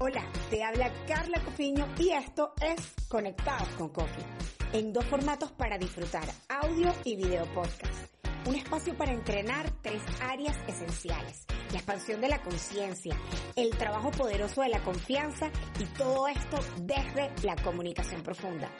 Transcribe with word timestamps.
Hola, 0.00 0.22
te 0.48 0.62
habla 0.62 0.92
Carla 1.08 1.40
Cofiño 1.40 1.84
y 1.98 2.10
esto 2.10 2.52
es 2.60 2.94
Conectados 3.08 3.66
con 3.70 3.88
Coffee, 3.88 4.24
en 4.72 4.92
dos 4.92 5.04
formatos 5.06 5.50
para 5.50 5.76
disfrutar, 5.76 6.22
audio 6.48 6.94
y 7.02 7.16
video 7.16 7.44
podcast. 7.46 8.06
Un 8.46 8.54
espacio 8.54 8.96
para 8.96 9.10
entrenar 9.10 9.68
tres 9.82 10.00
áreas 10.20 10.56
esenciales, 10.68 11.46
la 11.72 11.78
expansión 11.78 12.20
de 12.20 12.28
la 12.28 12.40
conciencia, 12.40 13.16
el 13.56 13.70
trabajo 13.70 14.12
poderoso 14.12 14.62
de 14.62 14.68
la 14.68 14.84
confianza 14.84 15.50
y 15.80 15.84
todo 15.98 16.28
esto 16.28 16.58
desde 16.82 17.32
la 17.42 17.56
comunicación 17.56 18.22
profunda. 18.22 18.70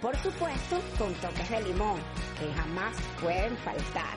Por 0.00 0.16
supuesto, 0.16 0.80
con 0.96 1.12
toques 1.16 1.50
de 1.50 1.64
limón, 1.64 2.00
que 2.40 2.50
jamás 2.54 2.96
pueden 3.20 3.54
faltar. 3.58 4.16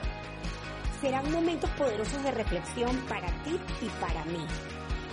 Serán 1.02 1.30
momentos 1.30 1.68
poderosos 1.72 2.22
de 2.22 2.30
reflexión 2.30 2.96
para 3.08 3.28
ti 3.44 3.60
y 3.82 3.88
para 4.00 4.24
mí 4.24 4.46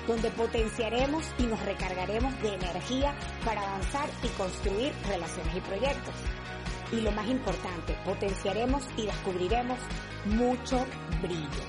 donde 0.08 0.30
potenciaremos 0.32 1.26
y 1.38 1.44
nos 1.44 1.64
recargaremos 1.66 2.40
de 2.42 2.56
energía 2.56 3.16
para 3.46 3.62
avanzar 3.62 4.10
y 4.24 4.28
construir 4.30 4.94
relaciones 5.08 5.56
y 5.56 5.62
proyectos. 5.62 6.16
Y 6.92 7.02
lo 7.02 7.12
más 7.12 7.28
importante, 7.28 7.96
potenciaremos 8.06 8.84
y 8.98 9.06
descubriremos 9.06 9.80
mucho 10.26 10.86
brillo. 11.22 11.64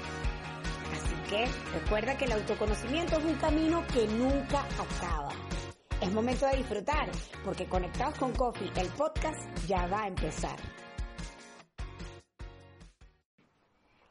Así 0.92 1.14
que 1.30 1.46
recuerda 1.72 2.16
que 2.16 2.26
el 2.26 2.32
autoconocimiento 2.32 3.18
es 3.18 3.24
un 3.24 3.34
camino 3.36 3.84
que 3.92 4.06
nunca 4.08 4.60
acaba. 4.60 5.32
Es 6.00 6.12
momento 6.12 6.46
de 6.46 6.58
disfrutar, 6.58 7.08
porque 7.44 7.66
Conectados 7.66 8.18
con 8.18 8.32
Coffee, 8.32 8.70
el 8.76 8.88
podcast 8.88 9.40
ya 9.66 9.86
va 9.86 10.02
a 10.02 10.08
empezar. 10.08 10.56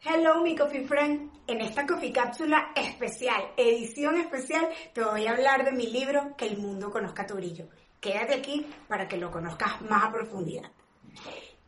Hello, 0.05 0.41
mi 0.41 0.53
coffee 0.53 0.85
friend. 0.85 1.31
En 1.47 1.61
esta 1.61 1.87
coffee 1.87 2.11
cápsula 2.11 2.73
especial, 2.75 3.41
edición 3.55 4.17
especial, 4.17 4.67
te 4.93 5.01
voy 5.01 5.25
a 5.25 5.31
hablar 5.31 5.63
de 5.63 5.71
mi 5.71 5.87
libro 5.87 6.35
Que 6.35 6.45
el 6.45 6.57
mundo 6.57 6.91
conozca 6.91 7.25
tu 7.25 7.35
brillo. 7.35 7.69
Quédate 8.01 8.33
aquí 8.33 8.65
para 8.89 9.07
que 9.07 9.15
lo 9.15 9.31
conozcas 9.31 9.81
más 9.83 10.03
a 10.03 10.11
profundidad. 10.11 10.69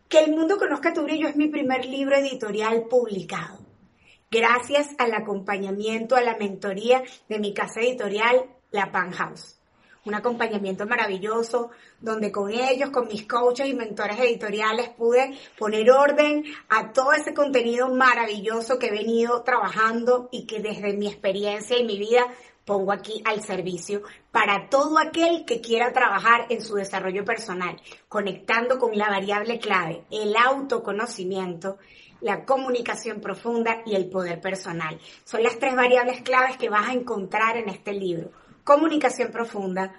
Que 0.09 0.19
el 0.19 0.31
mundo 0.31 0.57
conozca 0.57 0.93
tu 0.93 1.03
brillo 1.03 1.29
es 1.29 1.37
mi 1.37 1.47
primer 1.47 1.85
libro 1.85 2.17
editorial 2.17 2.87
publicado. 2.89 3.59
Gracias 4.29 4.89
al 4.97 5.13
acompañamiento, 5.13 6.17
a 6.17 6.21
la 6.21 6.35
mentoría 6.35 7.03
de 7.29 7.39
mi 7.39 7.53
casa 7.53 7.79
editorial, 7.79 8.47
La 8.69 8.91
Pan 8.91 9.11
House 9.11 9.54
un 10.05 10.13
acompañamiento 10.13 10.85
maravilloso, 10.85 11.71
donde 11.99 12.31
con 12.31 12.51
ellos, 12.51 12.91
con 12.91 13.07
mis 13.07 13.27
coaches 13.27 13.67
y 13.67 13.73
mentores 13.73 14.19
editoriales, 14.19 14.89
pude 14.89 15.37
poner 15.57 15.89
orden 15.91 16.43
a 16.69 16.93
todo 16.93 17.13
ese 17.13 17.33
contenido 17.33 17.89
maravilloso 17.89 18.77
que 18.77 18.87
he 18.87 18.91
venido 18.91 19.41
trabajando 19.43 20.29
y 20.31 20.45
que 20.45 20.61
desde 20.61 20.93
mi 20.93 21.07
experiencia 21.07 21.77
y 21.77 21.83
mi 21.83 21.97
vida 21.97 22.27
pongo 22.65 22.91
aquí 22.91 23.21
al 23.25 23.41
servicio 23.43 24.01
para 24.31 24.69
todo 24.69 24.97
aquel 24.99 25.45
que 25.45 25.61
quiera 25.61 25.93
trabajar 25.93 26.47
en 26.49 26.61
su 26.61 26.75
desarrollo 26.75 27.23
personal, 27.23 27.79
conectando 28.07 28.79
con 28.79 28.97
la 28.97 29.09
variable 29.09 29.59
clave, 29.59 30.03
el 30.11 30.35
autoconocimiento, 30.35 31.77
la 32.21 32.43
comunicación 32.43 33.21
profunda 33.21 33.81
y 33.85 33.95
el 33.95 34.09
poder 34.09 34.41
personal. 34.41 34.99
Son 35.23 35.43
las 35.43 35.59
tres 35.59 35.75
variables 35.75 36.21
claves 36.21 36.57
que 36.57 36.69
vas 36.69 36.89
a 36.89 36.93
encontrar 36.93 37.57
en 37.57 37.69
este 37.69 37.93
libro 37.93 38.31
comunicación 38.65 39.31
profunda, 39.31 39.93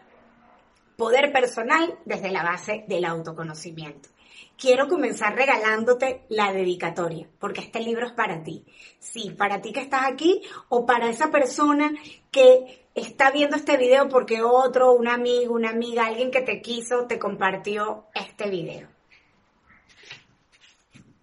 poder 0.96 1.32
personal 1.32 1.98
desde 2.04 2.32
la 2.32 2.42
base 2.42 2.84
del 2.88 3.04
autoconocimiento. 3.04 4.10
Quiero 4.58 4.88
comenzar 4.88 5.36
regalándote 5.36 6.24
la 6.28 6.52
dedicatoria, 6.52 7.28
porque 7.38 7.60
este 7.60 7.80
libro 7.80 8.06
es 8.06 8.12
para 8.12 8.42
ti. 8.42 8.64
Sí, 8.98 9.30
para 9.30 9.60
ti 9.62 9.72
que 9.72 9.80
estás 9.80 10.02
aquí 10.04 10.42
o 10.68 10.84
para 10.84 11.08
esa 11.08 11.30
persona 11.30 11.92
que 12.30 12.86
está 12.94 13.30
viendo 13.30 13.56
este 13.56 13.76
video 13.76 14.08
porque 14.08 14.42
otro, 14.42 14.92
un 14.94 15.08
amigo, 15.08 15.54
una 15.54 15.70
amiga, 15.70 16.06
alguien 16.06 16.30
que 16.30 16.40
te 16.40 16.60
quiso, 16.60 17.06
te 17.06 17.18
compartió 17.18 18.06
este 18.14 18.50
video. 18.50 18.88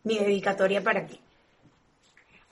Mi 0.04 0.18
dedicatoria 0.18 0.82
para 0.82 1.06
ti. 1.06 1.20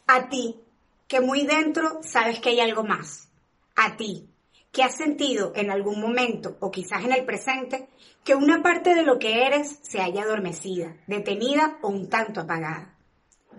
A 0.07 0.27
ti, 0.27 0.59
que 1.07 1.21
muy 1.21 1.45
dentro 1.45 1.99
sabes 2.01 2.39
que 2.39 2.49
hay 2.49 2.59
algo 2.59 2.83
más. 2.83 3.29
A 3.75 3.95
ti, 3.95 4.30
que 4.71 4.83
has 4.83 4.95
sentido 4.95 5.51
en 5.55 5.69
algún 5.69 5.99
momento 5.99 6.57
o 6.59 6.71
quizás 6.71 7.03
en 7.03 7.11
el 7.11 7.25
presente 7.25 7.89
que 8.23 8.35
una 8.35 8.61
parte 8.61 8.95
de 8.95 9.03
lo 9.03 9.19
que 9.19 9.45
eres 9.45 9.79
se 9.81 9.99
haya 9.99 10.23
adormecida, 10.23 10.95
detenida 11.07 11.77
o 11.81 11.89
un 11.89 12.09
tanto 12.09 12.41
apagada. 12.41 12.95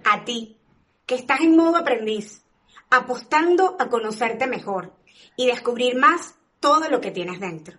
A 0.04 0.24
ti, 0.24 0.56
que 1.06 1.14
estás 1.16 1.40
en 1.40 1.56
modo 1.56 1.76
aprendiz, 1.76 2.42
apostando 2.90 3.76
a 3.78 3.88
conocerte 3.88 4.46
mejor 4.46 4.94
y 5.36 5.46
descubrir 5.46 5.96
más 5.96 6.34
todo 6.60 6.88
lo 6.88 7.00
que 7.00 7.10
tienes 7.10 7.40
dentro. 7.40 7.78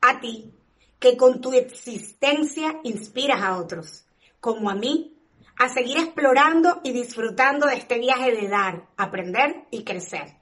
A 0.00 0.20
ti, 0.20 0.52
que 0.98 1.16
con 1.16 1.40
tu 1.40 1.52
existencia 1.52 2.80
inspiras 2.82 3.42
a 3.42 3.56
otros, 3.56 4.04
como 4.40 4.68
a 4.70 4.74
mí, 4.74 5.16
a 5.58 5.68
seguir 5.68 5.98
explorando 5.98 6.80
y 6.84 6.92
disfrutando 6.92 7.66
de 7.66 7.76
este 7.76 7.98
viaje 7.98 8.32
de 8.32 8.48
dar, 8.48 8.88
aprender 8.96 9.64
y 9.70 9.84
crecer. 9.84 10.36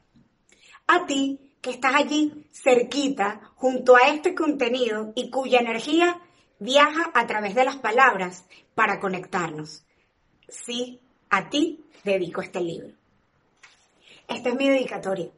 A 0.86 1.06
ti, 1.06 1.43
que 1.64 1.70
estás 1.70 1.94
allí 1.94 2.46
cerquita 2.52 3.40
junto 3.54 3.96
a 3.96 4.08
este 4.08 4.34
contenido 4.34 5.14
y 5.14 5.30
cuya 5.30 5.60
energía 5.60 6.20
viaja 6.58 7.10
a 7.14 7.26
través 7.26 7.54
de 7.54 7.64
las 7.64 7.76
palabras 7.76 8.44
para 8.74 9.00
conectarnos. 9.00 9.82
Sí, 10.46 11.00
a 11.30 11.48
ti 11.48 11.82
dedico 12.04 12.42
este 12.42 12.60
libro. 12.60 12.94
Esta 14.28 14.50
es 14.50 14.54
mi 14.56 14.68
dedicatoria, 14.68 15.30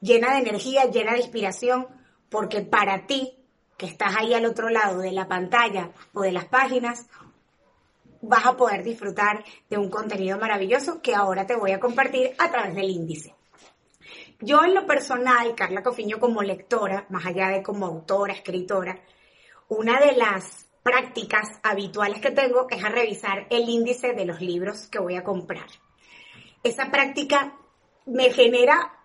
llena 0.00 0.32
de 0.32 0.38
energía, 0.38 0.86
llena 0.86 1.12
de 1.12 1.18
inspiración, 1.18 1.88
porque 2.30 2.62
para 2.62 3.06
ti, 3.06 3.36
que 3.76 3.84
estás 3.84 4.16
ahí 4.16 4.32
al 4.32 4.46
otro 4.46 4.70
lado 4.70 5.00
de 5.00 5.12
la 5.12 5.28
pantalla 5.28 5.90
o 6.14 6.22
de 6.22 6.32
las 6.32 6.46
páginas, 6.46 7.06
vas 8.22 8.46
a 8.46 8.56
poder 8.56 8.82
disfrutar 8.82 9.44
de 9.68 9.76
un 9.76 9.90
contenido 9.90 10.38
maravilloso 10.38 11.02
que 11.02 11.14
ahora 11.14 11.46
te 11.46 11.54
voy 11.54 11.72
a 11.72 11.80
compartir 11.80 12.34
a 12.38 12.50
través 12.50 12.74
del 12.74 12.88
índice. 12.88 13.37
Yo 14.40 14.62
en 14.62 14.74
lo 14.74 14.86
personal, 14.86 15.54
Carla 15.56 15.82
Cofiño 15.82 16.20
como 16.20 16.42
lectora, 16.42 17.06
más 17.08 17.26
allá 17.26 17.48
de 17.48 17.62
como 17.62 17.86
autora, 17.86 18.32
escritora, 18.32 19.00
una 19.68 19.98
de 19.98 20.12
las 20.12 20.68
prácticas 20.84 21.58
habituales 21.62 22.20
que 22.20 22.30
tengo 22.30 22.68
es 22.70 22.82
a 22.84 22.88
revisar 22.88 23.46
el 23.50 23.68
índice 23.68 24.12
de 24.12 24.24
los 24.24 24.40
libros 24.40 24.86
que 24.86 25.00
voy 25.00 25.16
a 25.16 25.24
comprar. 25.24 25.66
Esa 26.62 26.90
práctica 26.90 27.56
me 28.06 28.30
genera 28.30 28.97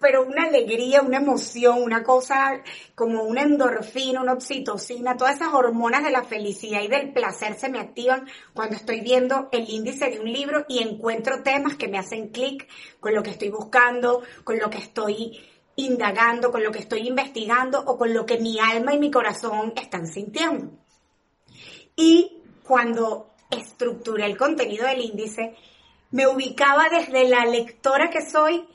pero 0.00 0.24
una 0.24 0.44
alegría, 0.44 1.02
una 1.02 1.18
emoción, 1.18 1.82
una 1.82 2.02
cosa 2.02 2.62
como 2.94 3.24
una 3.24 3.42
endorfina, 3.42 4.22
una 4.22 4.34
oxitocina, 4.34 5.16
todas 5.16 5.36
esas 5.36 5.52
hormonas 5.52 6.04
de 6.04 6.10
la 6.10 6.24
felicidad 6.24 6.82
y 6.82 6.88
del 6.88 7.12
placer 7.12 7.58
se 7.58 7.68
me 7.68 7.80
activan 7.80 8.28
cuando 8.54 8.76
estoy 8.76 9.00
viendo 9.00 9.48
el 9.52 9.68
índice 9.68 10.10
de 10.10 10.20
un 10.20 10.32
libro 10.32 10.64
y 10.68 10.82
encuentro 10.82 11.42
temas 11.42 11.76
que 11.76 11.88
me 11.88 11.98
hacen 11.98 12.28
clic 12.28 12.68
con 13.00 13.14
lo 13.14 13.22
que 13.22 13.30
estoy 13.30 13.50
buscando, 13.50 14.22
con 14.44 14.58
lo 14.58 14.70
que 14.70 14.78
estoy 14.78 15.40
indagando, 15.76 16.50
con 16.50 16.62
lo 16.62 16.72
que 16.72 16.80
estoy 16.80 17.06
investigando 17.06 17.80
o 17.80 17.96
con 17.96 18.12
lo 18.12 18.26
que 18.26 18.38
mi 18.38 18.58
alma 18.58 18.94
y 18.94 18.98
mi 18.98 19.10
corazón 19.10 19.72
están 19.76 20.06
sintiendo. 20.06 20.72
Y 21.94 22.42
cuando 22.64 23.30
estructuré 23.50 24.26
el 24.26 24.36
contenido 24.36 24.86
del 24.86 25.00
índice, 25.00 25.56
me 26.10 26.26
ubicaba 26.26 26.88
desde 26.88 27.28
la 27.28 27.44
lectora 27.44 28.10
que 28.10 28.22
soy 28.22 28.66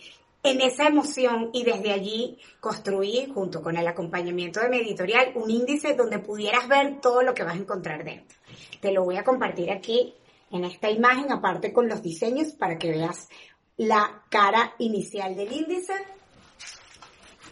en 0.43 0.59
esa 0.59 0.87
emoción 0.87 1.49
y 1.53 1.63
desde 1.63 1.93
allí 1.93 2.37
construí, 2.59 3.31
junto 3.33 3.61
con 3.61 3.77
el 3.77 3.87
acompañamiento 3.87 4.59
de 4.59 4.69
mi 4.69 4.77
editorial, 4.77 5.31
un 5.35 5.49
índice 5.49 5.95
donde 5.95 6.19
pudieras 6.19 6.67
ver 6.67 6.99
todo 6.99 7.23
lo 7.23 7.33
que 7.33 7.43
vas 7.43 7.55
a 7.55 7.59
encontrar 7.59 8.03
dentro. 8.03 8.37
Te 8.81 8.91
lo 8.91 9.05
voy 9.05 9.15
a 9.15 9.23
compartir 9.23 9.71
aquí 9.71 10.13
en 10.51 10.65
esta 10.65 10.89
imagen, 10.89 11.31
aparte 11.31 11.71
con 11.71 11.87
los 11.87 12.03
diseños, 12.03 12.51
para 12.53 12.77
que 12.77 12.91
veas 12.91 13.29
la 13.77 14.23
cara 14.29 14.75
inicial 14.79 15.33
del 15.35 15.51
índice 15.51 15.93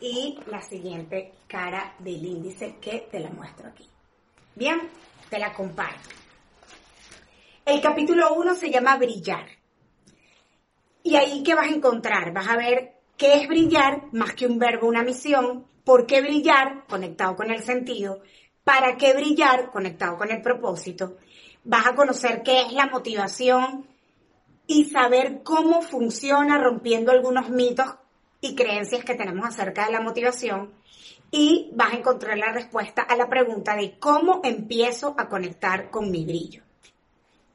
y 0.01 0.38
la 0.47 0.62
siguiente 0.62 1.31
cara 1.48 1.95
del 2.00 2.25
índice 2.25 2.75
que 2.81 3.07
te 3.10 3.19
la 3.19 3.30
muestro 3.30 3.69
aquí. 3.69 3.88
Bien, 4.54 4.81
te 5.30 5.39
la 5.39 5.54
comparto. 5.54 6.10
El 7.65 7.80
capítulo 7.80 8.33
1 8.33 8.56
se 8.56 8.69
llama 8.69 8.98
Brillar. 8.98 9.61
Y 11.03 11.15
ahí 11.15 11.44
que 11.44 11.56
vas 11.56 11.68
a 11.68 11.75
encontrar, 11.75 12.33
vas 12.33 12.48
a 12.48 12.57
ver 12.57 12.94
qué 13.18 13.36
es 13.36 13.48
brillar 13.48 14.03
más 14.12 14.33
que 14.33 14.48
un 14.48 14.59
verbo, 14.59 14.88
una 14.88 15.03
misión, 15.03 15.65
por 15.83 16.06
qué 16.06 16.21
brillar 16.21 16.86
conectado 16.88 17.36
con 17.36 17.51
el 17.51 17.62
sentido, 17.63 18.21
para 18.63 18.98
qué 18.98 19.13
brillar 19.13 19.71
conectado 19.71 20.18
con 20.18 20.31
el 20.31 20.42
propósito, 20.42 21.18
vas 21.63 21.88
a 21.88 21.95
conocer 21.95 22.44
qué 22.44 22.62
es 22.62 22.74
la 22.74 22.88
motivación 22.88 23.88
y 24.68 24.86
saber 24.86 25.42
cómo 25.44 25.81
funciona 25.81 26.57
rompiendo 26.57 27.12
algunos 27.12 27.50
mitos 27.50 27.88
y 28.39 28.56
creencias 28.56 29.03
que 29.03 29.15
tenemos 29.15 29.45
acerca 29.45 29.86
de 29.86 29.92
la 29.92 30.01
motivación. 30.01 30.74
Y 31.30 31.71
vas 31.74 31.94
a 31.94 31.98
encontrar 31.98 32.38
la 32.38 32.51
respuesta 32.51 33.01
a 33.01 33.15
la 33.15 33.30
pregunta 33.30 33.75
de 33.75 33.98
cómo 34.00 34.42
empiezo 34.44 35.15
a 35.18 35.30
conectar 35.30 35.89
con 35.89 36.12
mi 36.12 36.25
brillo. 36.25 36.63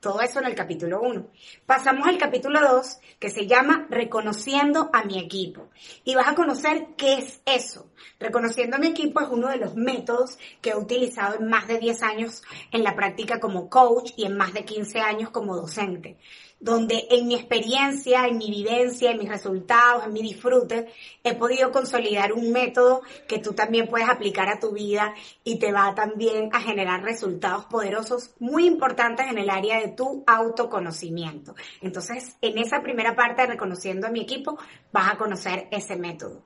Todo 0.01 0.21
eso 0.21 0.41
en 0.41 0.47
el 0.47 0.55
capítulo 0.55 1.01
1. 1.01 1.27
Pasamos 1.65 2.07
al 2.07 2.19
capítulo 2.19 2.61
2, 2.61 2.99
que 3.19 3.31
se 3.31 3.47
llama 3.47 3.87
Reconociendo 3.89 4.91
a 4.93 5.05
mi 5.05 5.19
equipo. 5.19 5.71
Y 6.05 6.15
vas 6.15 6.29
a 6.29 6.35
conocer 6.35 6.89
qué 6.97 7.15
es 7.15 7.41
eso. 7.47 7.91
Reconociendo 8.21 8.77
a 8.77 8.79
mi 8.79 8.89
equipo 8.89 9.21
es 9.21 9.29
uno 9.31 9.49
de 9.49 9.57
los 9.57 9.75
métodos 9.75 10.39
que 10.61 10.71
he 10.71 10.77
utilizado 10.77 11.39
en 11.39 11.49
más 11.49 11.67
de 11.67 11.79
10 11.79 12.03
años 12.03 12.43
en 12.73 12.85
la 12.85 12.95
práctica 12.95 13.41
como 13.41 13.71
coach 13.71 14.13
y 14.17 14.27
en 14.27 14.37
más 14.37 14.53
de 14.53 14.65
15 14.65 15.01
años 15.01 15.31
como 15.31 15.57
docente 15.57 16.19
donde 16.67 17.07
en 17.11 17.29
mi 17.29 17.37
experiencia, 17.37 18.27
en 18.27 18.39
mi 18.39 18.51
vivencia, 18.51 19.13
en 19.13 19.19
mis 19.19 19.29
resultados, 19.29 20.05
en 20.05 20.13
mi 20.13 20.21
disfrute, 20.21 20.89
he 21.23 21.37
podido 21.37 21.71
consolidar 21.71 22.33
un 22.33 22.51
método 22.51 23.03
que 23.29 23.39
tú 23.39 23.53
también 23.53 23.87
puedes 23.87 24.09
aplicar 24.09 24.49
a 24.49 24.59
tu 24.59 24.73
vida 24.73 25.15
y 25.45 25.61
te 25.61 25.71
va 25.71 25.95
también 25.95 26.51
a 26.53 26.61
generar 26.61 27.05
resultados 27.05 27.67
poderosos 27.67 28.35
muy 28.41 28.67
importantes 28.67 29.29
en 29.31 29.39
el 29.39 29.49
área 29.49 29.81
de 29.81 29.93
tu 29.93 30.25
autoconocimiento. 30.27 31.55
Entonces, 31.83 32.37
en 32.43 32.59
esa 32.59 32.83
primera 32.83 33.15
parte, 33.15 33.47
reconociendo 33.47 34.09
a 34.09 34.11
mi 34.11 34.23
equipo, 34.23 34.59
vas 34.91 35.13
a 35.13 35.17
conocer 35.17 35.69
ese 35.71 35.95
método 35.95 36.43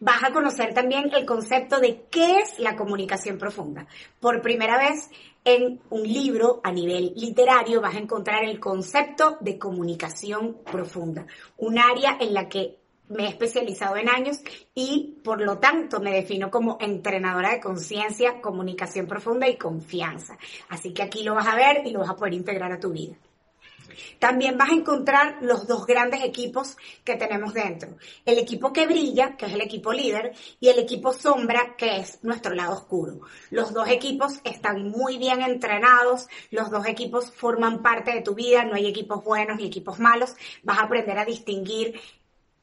vas 0.00 0.24
a 0.24 0.32
conocer 0.32 0.72
también 0.72 1.10
el 1.14 1.26
concepto 1.26 1.78
de 1.78 2.06
qué 2.10 2.38
es 2.38 2.58
la 2.58 2.74
comunicación 2.74 3.36
profunda. 3.36 3.86
Por 4.18 4.40
primera 4.40 4.78
vez 4.78 5.10
en 5.44 5.80
un 5.90 6.02
libro 6.02 6.60
a 6.62 6.72
nivel 6.72 7.12
literario 7.16 7.80
vas 7.80 7.94
a 7.94 7.98
encontrar 7.98 8.44
el 8.44 8.60
concepto 8.60 9.38
de 9.40 9.58
comunicación 9.58 10.58
profunda, 10.70 11.26
un 11.58 11.78
área 11.78 12.18
en 12.20 12.34
la 12.34 12.48
que 12.48 12.78
me 13.08 13.24
he 13.24 13.28
especializado 13.28 13.96
en 13.96 14.08
años 14.08 14.40
y 14.74 15.18
por 15.24 15.40
lo 15.40 15.58
tanto 15.58 16.00
me 16.00 16.12
defino 16.12 16.50
como 16.50 16.78
entrenadora 16.80 17.50
de 17.50 17.60
conciencia, 17.60 18.40
comunicación 18.40 19.06
profunda 19.06 19.48
y 19.48 19.56
confianza. 19.56 20.38
Así 20.68 20.92
que 20.92 21.02
aquí 21.02 21.24
lo 21.24 21.34
vas 21.34 21.48
a 21.48 21.56
ver 21.56 21.86
y 21.86 21.90
lo 21.90 22.00
vas 22.00 22.10
a 22.10 22.16
poder 22.16 22.34
integrar 22.34 22.72
a 22.72 22.78
tu 22.78 22.90
vida. 22.90 23.16
También 24.18 24.58
vas 24.58 24.70
a 24.70 24.74
encontrar 24.74 25.38
los 25.40 25.66
dos 25.66 25.86
grandes 25.86 26.22
equipos 26.22 26.76
que 27.04 27.16
tenemos 27.16 27.54
dentro. 27.54 27.96
El 28.24 28.38
equipo 28.38 28.72
que 28.72 28.86
brilla, 28.86 29.36
que 29.36 29.46
es 29.46 29.52
el 29.52 29.60
equipo 29.60 29.92
líder, 29.92 30.32
y 30.60 30.68
el 30.68 30.78
equipo 30.78 31.12
sombra, 31.12 31.74
que 31.76 31.98
es 31.98 32.22
nuestro 32.22 32.54
lado 32.54 32.74
oscuro. 32.74 33.20
Los 33.50 33.72
dos 33.72 33.88
equipos 33.88 34.40
están 34.44 34.90
muy 34.90 35.18
bien 35.18 35.42
entrenados, 35.42 36.28
los 36.50 36.70
dos 36.70 36.86
equipos 36.86 37.30
forman 37.30 37.82
parte 37.82 38.12
de 38.12 38.22
tu 38.22 38.34
vida, 38.34 38.64
no 38.64 38.74
hay 38.74 38.86
equipos 38.86 39.22
buenos 39.24 39.58
ni 39.58 39.66
equipos 39.66 39.98
malos. 39.98 40.34
Vas 40.62 40.78
a 40.78 40.82
aprender 40.82 41.18
a 41.18 41.24
distinguir 41.24 42.00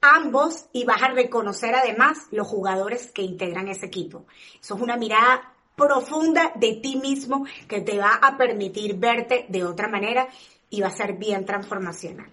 ambos 0.01 0.67
y 0.73 0.85
vas 0.85 1.01
a 1.01 1.09
reconocer 1.09 1.75
además 1.75 2.27
los 2.31 2.47
jugadores 2.47 3.11
que 3.11 3.21
integran 3.21 3.67
ese 3.67 3.87
equipo. 3.87 4.25
Eso 4.61 4.75
es 4.75 4.81
una 4.81 4.97
mirada 4.97 5.53
profunda 5.75 6.51
de 6.55 6.73
ti 6.73 6.95
mismo 6.95 7.45
que 7.67 7.81
te 7.81 7.99
va 7.99 8.15
a 8.15 8.35
permitir 8.35 8.95
verte 8.97 9.45
de 9.47 9.63
otra 9.63 9.87
manera 9.87 10.27
y 10.69 10.81
va 10.81 10.87
a 10.87 10.91
ser 10.91 11.13
bien 11.13 11.45
transformacional. 11.45 12.29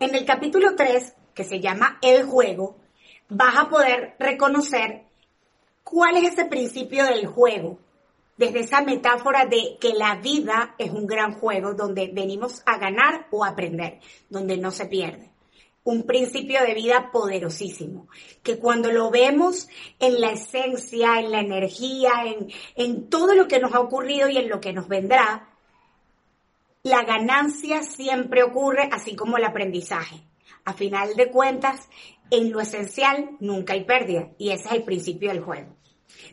En 0.00 0.14
el 0.14 0.24
capítulo 0.24 0.76
3, 0.76 1.14
que 1.34 1.44
se 1.44 1.60
llama 1.60 1.98
El 2.02 2.24
juego, 2.24 2.76
vas 3.28 3.56
a 3.56 3.68
poder 3.68 4.14
reconocer 4.18 5.02
cuál 5.82 6.16
es 6.16 6.32
ese 6.32 6.44
principio 6.44 7.04
del 7.04 7.26
juego, 7.26 7.78
desde 8.36 8.60
esa 8.60 8.82
metáfora 8.82 9.46
de 9.46 9.76
que 9.80 9.94
la 9.94 10.16
vida 10.16 10.74
es 10.78 10.90
un 10.90 11.06
gran 11.06 11.32
juego 11.34 11.74
donde 11.74 12.10
venimos 12.12 12.62
a 12.64 12.78
ganar 12.78 13.26
o 13.30 13.44
aprender, 13.44 13.98
donde 14.30 14.56
no 14.56 14.70
se 14.70 14.86
pierde. 14.86 15.30
Un 15.82 16.04
principio 16.04 16.62
de 16.62 16.74
vida 16.74 17.10
poderosísimo, 17.10 18.08
que 18.42 18.58
cuando 18.58 18.92
lo 18.92 19.10
vemos 19.10 19.68
en 19.98 20.20
la 20.20 20.30
esencia, 20.30 21.18
en 21.18 21.32
la 21.32 21.40
energía, 21.40 22.10
en, 22.26 22.52
en 22.76 23.08
todo 23.08 23.34
lo 23.34 23.48
que 23.48 23.58
nos 23.58 23.74
ha 23.74 23.80
ocurrido 23.80 24.28
y 24.28 24.36
en 24.36 24.48
lo 24.48 24.60
que 24.60 24.72
nos 24.72 24.86
vendrá, 24.86 25.48
la 26.82 27.02
ganancia 27.04 27.82
siempre 27.82 28.42
ocurre 28.42 28.88
así 28.92 29.16
como 29.16 29.36
el 29.36 29.44
aprendizaje. 29.44 30.22
A 30.64 30.72
final 30.72 31.14
de 31.16 31.30
cuentas, 31.30 31.88
en 32.30 32.52
lo 32.52 32.60
esencial 32.60 33.36
nunca 33.40 33.72
hay 33.72 33.84
pérdida 33.84 34.30
y 34.38 34.50
ese 34.50 34.68
es 34.68 34.74
el 34.74 34.82
principio 34.84 35.30
del 35.30 35.42
juego. 35.42 35.76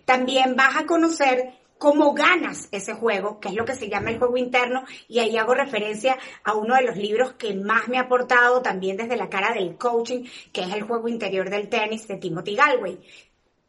También 0.06 0.56
vas 0.56 0.78
a 0.78 0.86
conocer 0.86 1.54
cómo 1.78 2.14
ganas 2.14 2.70
ese 2.72 2.94
juego, 2.94 3.40
que 3.40 3.50
es 3.50 3.56
lo 3.56 3.66
que 3.66 3.76
se 3.76 3.90
llama 3.90 4.10
el 4.10 4.18
juego 4.18 4.38
interno, 4.38 4.86
y 5.08 5.20
ahí 5.20 5.38
hago 5.38 5.54
referencia 5.54 6.18
a 6.44 6.54
uno 6.54 6.76
de 6.76 6.84
los 6.84 6.96
libros 6.96 7.34
que 7.34 7.54
más 7.54 7.88
me 7.88 7.98
ha 7.98 8.04
aportado 8.04 8.62
también 8.62 8.98
desde 8.98 9.18
la 9.18 9.30
cara 9.30 9.54
del 9.54 9.78
coaching, 9.78 10.26
que 10.54 10.62
es 10.62 10.74
el 10.74 10.84
juego 10.84 11.08
interior 11.08 11.50
del 11.50 11.70
tenis 11.70 12.08
de 12.08 12.18
Timothy 12.18 12.56
Galway 12.56 13.00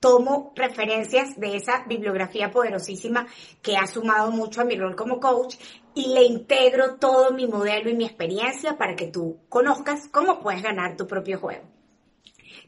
tomo 0.01 0.53
referencias 0.55 1.39
de 1.39 1.57
esa 1.57 1.85
bibliografía 1.87 2.51
poderosísima 2.51 3.27
que 3.63 3.77
ha 3.77 3.87
sumado 3.87 4.31
mucho 4.31 4.61
a 4.61 4.65
mi 4.65 4.77
rol 4.77 4.97
como 4.97 5.21
coach 5.21 5.57
y 5.95 6.13
le 6.13 6.25
integro 6.25 6.97
todo 6.97 7.33
mi 7.33 7.47
modelo 7.47 7.91
y 7.91 7.95
mi 7.95 8.05
experiencia 8.05 8.77
para 8.77 8.95
que 8.95 9.09
tú 9.09 9.39
conozcas 9.49 10.09
cómo 10.13 10.41
puedes 10.41 10.63
ganar 10.63 10.97
tu 10.97 11.07
propio 11.07 11.39
juego. 11.39 11.65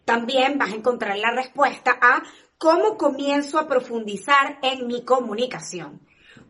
También 0.04 0.58
vas 0.58 0.72
a 0.72 0.76
encontrar 0.76 1.18
la 1.18 1.30
respuesta 1.32 1.98
a 2.00 2.22
cómo 2.56 2.96
comienzo 2.96 3.58
a 3.58 3.68
profundizar 3.68 4.58
en 4.62 4.86
mi 4.86 5.04
comunicación 5.04 6.00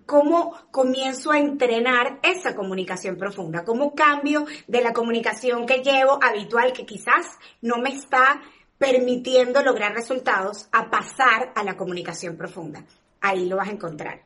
cómo 0.08 0.54
comienzo 0.70 1.32
a 1.32 1.38
entrenar 1.38 2.18
esa 2.22 2.56
comunicación 2.56 3.18
profunda, 3.18 3.62
cómo 3.62 3.94
cambio 3.94 4.46
de 4.66 4.80
la 4.80 4.94
comunicación 4.94 5.66
que 5.66 5.82
llevo 5.82 6.18
habitual, 6.22 6.72
que 6.72 6.86
quizás 6.86 7.26
no 7.60 7.76
me 7.76 7.90
está 7.90 8.40
permitiendo 8.78 9.62
lograr 9.62 9.92
resultados 9.92 10.68
a 10.72 10.88
pasar 10.90 11.52
a 11.54 11.64
la 11.64 11.76
comunicación 11.76 12.36
profunda. 12.36 12.84
Ahí 13.20 13.46
lo 13.46 13.56
vas 13.56 13.68
a 13.68 13.72
encontrar. 13.72 14.22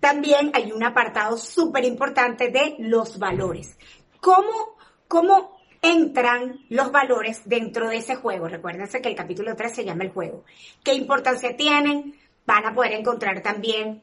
También 0.00 0.50
hay 0.54 0.72
un 0.72 0.82
apartado 0.82 1.36
súper 1.36 1.84
importante 1.84 2.50
de 2.50 2.76
los 2.78 3.18
valores. 3.18 3.78
¿Cómo, 4.20 4.76
¿Cómo 5.08 5.58
entran 5.82 6.64
los 6.70 6.90
valores 6.90 7.42
dentro 7.44 7.88
de 7.88 7.98
ese 7.98 8.16
juego? 8.16 8.48
Recuérdense 8.48 9.00
que 9.00 9.08
el 9.08 9.16
capítulo 9.16 9.54
3 9.54 9.74
se 9.74 9.84
llama 9.84 10.04
el 10.04 10.10
juego. 10.10 10.44
¿Qué 10.82 10.94
importancia 10.94 11.56
tienen? 11.56 12.18
Van 12.46 12.66
a 12.66 12.74
poder 12.74 12.92
encontrar 12.92 13.42
también 13.42 14.02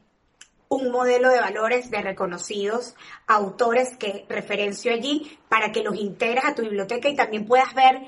un 0.69 0.89
modelo 0.89 1.29
de 1.29 1.41
valores 1.41 1.91
de 1.91 2.01
reconocidos 2.01 2.95
autores 3.27 3.97
que 3.97 4.25
referencio 4.29 4.93
allí 4.93 5.37
para 5.49 5.71
que 5.73 5.83
los 5.83 5.97
integres 5.97 6.45
a 6.45 6.55
tu 6.55 6.61
biblioteca 6.61 7.09
y 7.09 7.15
también 7.15 7.45
puedas 7.45 7.73
ver 7.73 8.01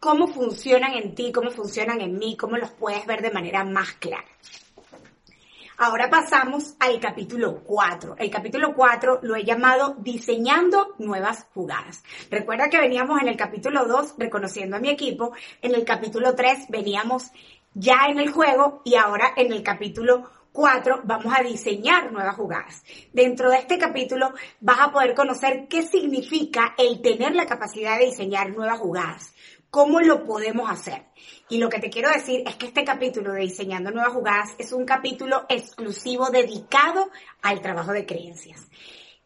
cómo 0.00 0.28
funcionan 0.28 0.94
en 0.94 1.14
ti, 1.14 1.32
cómo 1.32 1.50
funcionan 1.50 2.00
en 2.00 2.18
mí, 2.18 2.36
cómo 2.36 2.56
los 2.56 2.70
puedes 2.70 3.04
ver 3.06 3.22
de 3.22 3.30
manera 3.30 3.64
más 3.64 3.92
clara. 3.94 4.26
Ahora 5.80 6.10
pasamos 6.10 6.74
al 6.80 6.98
capítulo 6.98 7.62
4. 7.62 8.16
El 8.18 8.30
capítulo 8.30 8.74
4 8.74 9.20
lo 9.22 9.36
he 9.36 9.44
llamado 9.44 9.94
Diseñando 10.00 10.96
nuevas 10.98 11.46
jugadas. 11.54 12.02
Recuerda 12.30 12.68
que 12.68 12.80
veníamos 12.80 13.22
en 13.22 13.28
el 13.28 13.36
capítulo 13.36 13.84
2 13.86 14.14
reconociendo 14.18 14.76
a 14.76 14.80
mi 14.80 14.90
equipo, 14.90 15.32
en 15.62 15.76
el 15.76 15.84
capítulo 15.84 16.34
3 16.34 16.66
veníamos 16.68 17.30
ya 17.74 18.06
en 18.08 18.18
el 18.18 18.32
juego 18.32 18.82
y 18.84 18.96
ahora 18.96 19.34
en 19.36 19.52
el 19.52 19.62
capítulo 19.62 20.28
4 20.50 21.02
vamos 21.04 21.32
a 21.32 21.44
diseñar 21.44 22.10
nuevas 22.10 22.34
jugadas. 22.34 22.82
Dentro 23.12 23.48
de 23.48 23.58
este 23.58 23.78
capítulo 23.78 24.32
vas 24.60 24.80
a 24.80 24.90
poder 24.90 25.14
conocer 25.14 25.68
qué 25.68 25.82
significa 25.82 26.74
el 26.76 27.00
tener 27.02 27.36
la 27.36 27.46
capacidad 27.46 27.98
de 27.98 28.06
diseñar 28.06 28.50
nuevas 28.50 28.80
jugadas 28.80 29.32
¿Cómo 29.70 30.00
lo 30.00 30.24
podemos 30.24 30.70
hacer? 30.70 31.04
Y 31.50 31.58
lo 31.58 31.68
que 31.68 31.78
te 31.78 31.90
quiero 31.90 32.10
decir 32.10 32.42
es 32.46 32.56
que 32.56 32.66
este 32.66 32.84
capítulo 32.84 33.34
de 33.34 33.42
Diseñando 33.42 33.90
Nuevas 33.90 34.14
Jugadas 34.14 34.54
es 34.56 34.72
un 34.72 34.86
capítulo 34.86 35.44
exclusivo 35.46 36.30
dedicado 36.30 37.10
al 37.42 37.60
trabajo 37.60 37.92
de 37.92 38.06
creencias. 38.06 38.66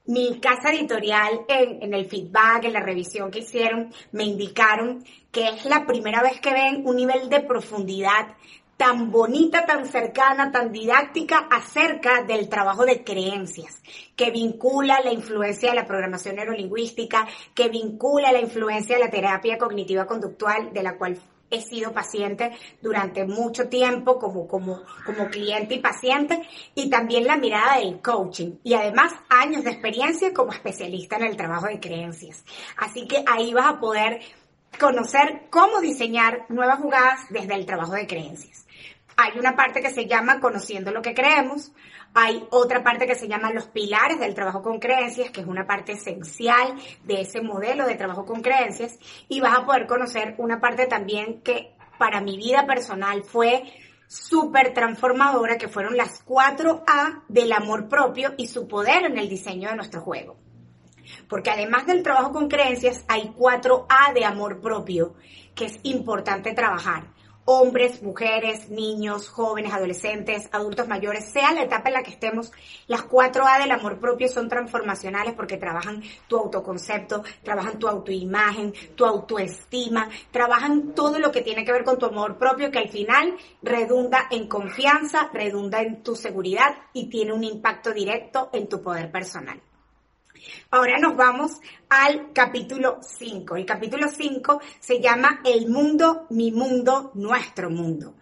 Mi 0.05 0.41
casa 0.41 0.73
editorial 0.73 1.43
en, 1.47 1.95
el 1.95 2.07
feedback, 2.07 2.65
en 2.65 2.73
la 2.73 2.81
revisión 2.81 3.31
que 3.31 3.39
hicieron, 3.39 3.95
me 4.11 4.25
indicaron 4.25 5.05
que 5.31 5.49
es 5.49 5.65
la 5.65 5.87
primera 5.87 6.23
vez 6.23 6.41
que 6.41 6.53
ven 6.53 6.83
un 6.85 6.97
nivel 6.97 7.29
de 7.29 7.43
profundidad 7.43 8.35
tan 8.77 9.11
bonita, 9.11 9.65
tan 9.65 9.87
cercana, 9.87 10.51
tan 10.51 10.73
didáctica 10.73 11.47
acerca 11.51 12.23
del 12.23 12.49
trabajo 12.49 12.85
de 12.85 13.05
creencias, 13.05 13.81
que 14.17 14.31
vincula 14.31 15.01
la 15.05 15.13
influencia 15.13 15.71
de 15.71 15.77
la 15.77 15.87
programación 15.87 16.37
neurolingüística, 16.37 17.27
que 17.55 17.69
vincula 17.69 18.33
la 18.33 18.41
influencia 18.41 18.97
de 18.97 19.05
la 19.05 19.11
terapia 19.11 19.59
cognitiva 19.59 20.07
conductual, 20.07 20.73
de 20.73 20.83
la 20.83 20.97
cual 20.97 21.19
he 21.53 21.61
sido 21.61 21.93
paciente 21.93 22.51
durante 22.81 23.27
mucho 23.27 23.69
tiempo 23.69 24.19
como, 24.19 24.49
como, 24.49 24.83
como 25.05 25.29
cliente 25.29 25.75
y 25.75 25.81
paciente, 25.81 26.43
y 26.75 26.89
también 26.89 27.27
la 27.27 27.37
mirada 27.37 27.79
del 27.79 28.01
coaching, 28.01 28.55
y 28.65 28.75
además 28.75 29.13
años 29.29 29.63
de 29.63 29.71
experiencia 29.71 30.33
como 30.33 30.53
especialista 30.53 31.17
en 31.17 31.25
el 31.25 31.37
trabajo 31.37 31.67
de 31.67 31.79
creencias. 31.79 32.43
Así 32.79 33.07
que 33.07 33.23
ahí 33.27 33.53
vas 33.53 33.67
a 33.67 33.81
poder 33.81 34.21
conocer 34.79 35.47
cómo 35.51 35.81
diseñar 35.81 36.47
nuevas 36.49 36.79
jugadas 36.79 37.21
desde 37.31 37.55
el 37.55 37.67
trabajo 37.67 37.93
de 37.93 38.07
creencias. 38.07 38.67
Hay 39.17 39.39
una 39.39 39.55
parte 39.55 39.83
que 39.83 39.91
se 39.91 40.07
llama 40.07 40.41
conociendo 40.41 40.91
lo 40.91 41.03
que 41.03 41.15
creemos, 41.15 41.73
hay 42.15 42.47
otra 42.51 42.83
parte 42.83 43.07
que 43.07 43.15
se 43.15 43.29
llama 43.29 43.53
los 43.53 43.67
pilares 43.67 44.19
del 44.19 44.35
trabajo 44.35 44.63
con 44.63 44.79
creencias, 44.79 45.31
que 45.31 45.41
es 45.41 45.47
una 45.47 45.67
parte 45.67 45.93
esencial 45.93 46.75
de 47.05 47.21
ese 47.21 47.41
modelo 47.41 47.87
de 47.87 47.95
trabajo 47.95 48.25
con 48.25 48.43
creencias, 48.43 48.99
y 49.29 49.41
vas 49.41 49.59
a 49.59 49.67
poder 49.67 49.87
conocer 49.87 50.35
una 50.39 50.61
parte 50.61 50.87
también 50.87 51.43
que 51.43 51.75
para 51.99 52.21
mi 52.21 52.37
vida 52.37 52.67
personal 52.67 53.23
fue 53.23 53.65
súper 54.09 54.75
transformadora, 54.75 55.57
que 55.57 55.69
fueron 55.69 55.97
las 55.97 56.23
cuatro 56.23 56.83
A 56.87 57.23
del 57.29 57.53
amor 57.53 57.89
propio 57.89 58.35
y 58.37 58.47
su 58.47 58.69
poder 58.69 59.05
en 59.05 59.17
el 59.17 59.29
diseño 59.29 59.71
de 59.71 59.77
nuestro 59.77 60.03
juego. 60.03 60.37
Porque 61.29 61.51
además 61.51 61.87
del 61.87 62.03
trabajo 62.03 62.33
con 62.33 62.49
creencias, 62.49 63.05
hay 63.09 63.33
cuatro 63.37 63.87
A 63.89 64.13
de 64.13 64.25
amor 64.25 64.61
propio 64.61 65.15
que 65.55 65.67
es 65.67 65.79
importante 65.83 66.55
trabajar 66.55 67.13
hombres, 67.45 68.03
mujeres, 68.03 68.69
niños, 68.69 69.29
jóvenes, 69.29 69.73
adolescentes, 69.73 70.49
adultos 70.53 70.87
mayores, 70.87 71.25
sea 71.25 71.53
la 71.53 71.63
etapa 71.63 71.89
en 71.89 71.95
la 71.95 72.03
que 72.03 72.13
estemos, 72.13 72.53
las 72.87 73.03
cuatro 73.03 73.45
A 73.47 73.59
del 73.59 73.71
amor 73.71 73.99
propio 73.99 74.29
son 74.29 74.49
transformacionales 74.49 75.35
porque 75.35 75.57
trabajan 75.57 76.03
tu 76.29 76.37
autoconcepto, 76.37 77.23
trabajan 77.43 77.79
tu 77.79 77.89
autoimagen, 77.89 78.73
tu 78.95 79.05
autoestima, 79.05 80.09
trabajan 80.31 80.95
todo 80.95 81.19
lo 81.19 81.33
que 81.33 81.43
tiene 81.43 81.65
que 81.65 81.73
ver 81.73 81.85
con 81.85 81.99
tu 81.99 82.07
amor 82.07 82.39
propio 82.39 82.71
que 82.71 82.79
al 82.79 82.89
final 82.89 83.37
redunda 83.63 84.29
en 84.31 84.47
confianza, 84.49 85.29
redunda 85.33 85.83
en 85.83 86.03
tu 86.03 86.15
seguridad 86.15 86.77
y 86.93 87.09
tiene 87.09 87.33
un 87.33 87.45
impacto 87.45 87.93
directo 87.93 88.51
en 88.53 88.69
tu 88.69 88.81
poder 88.81 89.11
personal. 89.11 89.61
Ahora 90.71 90.99
nos 90.99 91.17
vamos 91.17 91.53
al 91.89 92.33
capítulo 92.33 92.99
5. 93.03 93.57
El 93.57 93.67
capítulo 93.67 94.09
5 94.09 94.61
se 94.81 95.01
llama 95.01 95.41
El 95.45 95.69
mundo, 95.69 96.27
mi 96.31 96.51
mundo, 96.51 97.13
nuestro 97.15 97.71
mundo. 97.71 98.15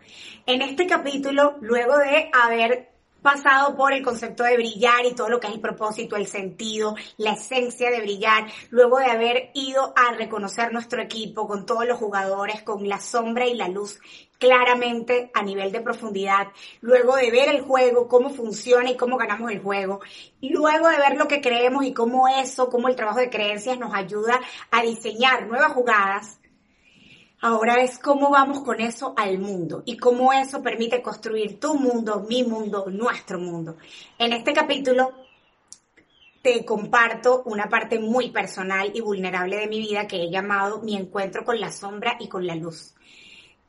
En 0.47 0.63
este 0.63 0.87
capítulo, 0.87 1.57
luego 1.61 1.99
de 1.99 2.31
haber 2.33 2.90
pasado 3.23 3.77
por 3.77 3.93
el 3.93 4.03
concepto 4.03 4.45
de 4.45 4.57
brillar 4.57 5.07
y 5.07 5.15
todo 5.15 5.29
lo 5.29 5.41
que 5.41 5.49
es 5.49 5.55
el 5.55 5.61
propósito, 5.61 6.17
el 6.17 6.27
sentido, 6.27 6.95
la 7.17 7.33
esencia 7.33 7.91
de 7.91 8.01
brillar, 8.01 8.47
luego 8.71 8.99
de 8.99 9.07
haber 9.07 9.51
ido 9.55 9.93
a 9.97 10.13
reconocer 10.13 10.73
nuestro 10.73 11.03
equipo 11.03 11.47
con 11.47 11.67
todos 11.67 11.87
los 11.87 11.99
jugadores, 11.99 12.63
con 12.63 12.89
la 12.89 13.01
sombra 13.01 13.47
y 13.47 13.55
la 13.55 13.69
luz 13.69 14.01
claramente 14.41 15.31
a 15.35 15.43
nivel 15.43 15.71
de 15.71 15.83
profundidad, 15.83 16.49
luego 16.81 17.15
de 17.15 17.31
ver 17.31 17.51
el 17.51 17.61
juego, 17.61 18.09
cómo 18.09 18.31
funciona 18.31 18.91
y 18.91 18.97
cómo 18.97 19.19
ganamos 19.19 19.53
el 19.53 19.61
juego, 19.61 20.01
luego 20.41 20.89
de 20.89 20.97
ver 20.97 21.17
lo 21.19 21.29
que 21.29 21.43
creemos 21.43 21.85
y 21.85 21.93
cómo 21.93 22.27
eso, 22.27 22.71
cómo 22.71 22.89
el 22.89 22.97
trabajo 22.97 23.19
de 23.19 23.29
creencias 23.29 23.79
nos 23.79 23.95
ayuda 23.95 24.41
a 24.71 24.83
diseñar 24.83 25.47
nuevas 25.47 25.73
jugadas, 25.73 26.40
Ahora 27.43 27.83
es 27.83 27.99
cómo 27.99 28.31
vamos 28.31 28.63
con 28.63 28.81
eso 28.81 29.15
al 29.17 29.39
mundo 29.39 29.83
y 29.87 29.97
cómo 29.97 30.33
eso 30.33 30.63
permite 30.63 31.01
construir 31.01 31.59
tu 31.59 31.75
mundo, 31.75 32.27
mi 32.29 32.45
mundo, 32.45 32.87
nuestro 32.91 33.39
mundo. 33.39 33.77
En 34.19 34.35
este 34.35 34.53
capítulo 34.53 35.13
te 36.43 36.65
comparto 36.67 37.43
una 37.47 37.69
parte 37.69 37.99
muy 37.99 38.31
personal 38.31 38.91
y 38.95 39.01
vulnerable 39.01 39.57
de 39.57 39.69
mi 39.69 39.79
vida 39.79 40.07
que 40.07 40.23
he 40.23 40.31
llamado 40.31 40.83
mi 40.83 40.97
encuentro 40.97 41.45
con 41.45 41.59
la 41.59 41.73
sombra 41.73 42.17
y 42.21 42.29
con 42.29 42.47
la 42.47 42.55
luz 42.55 42.95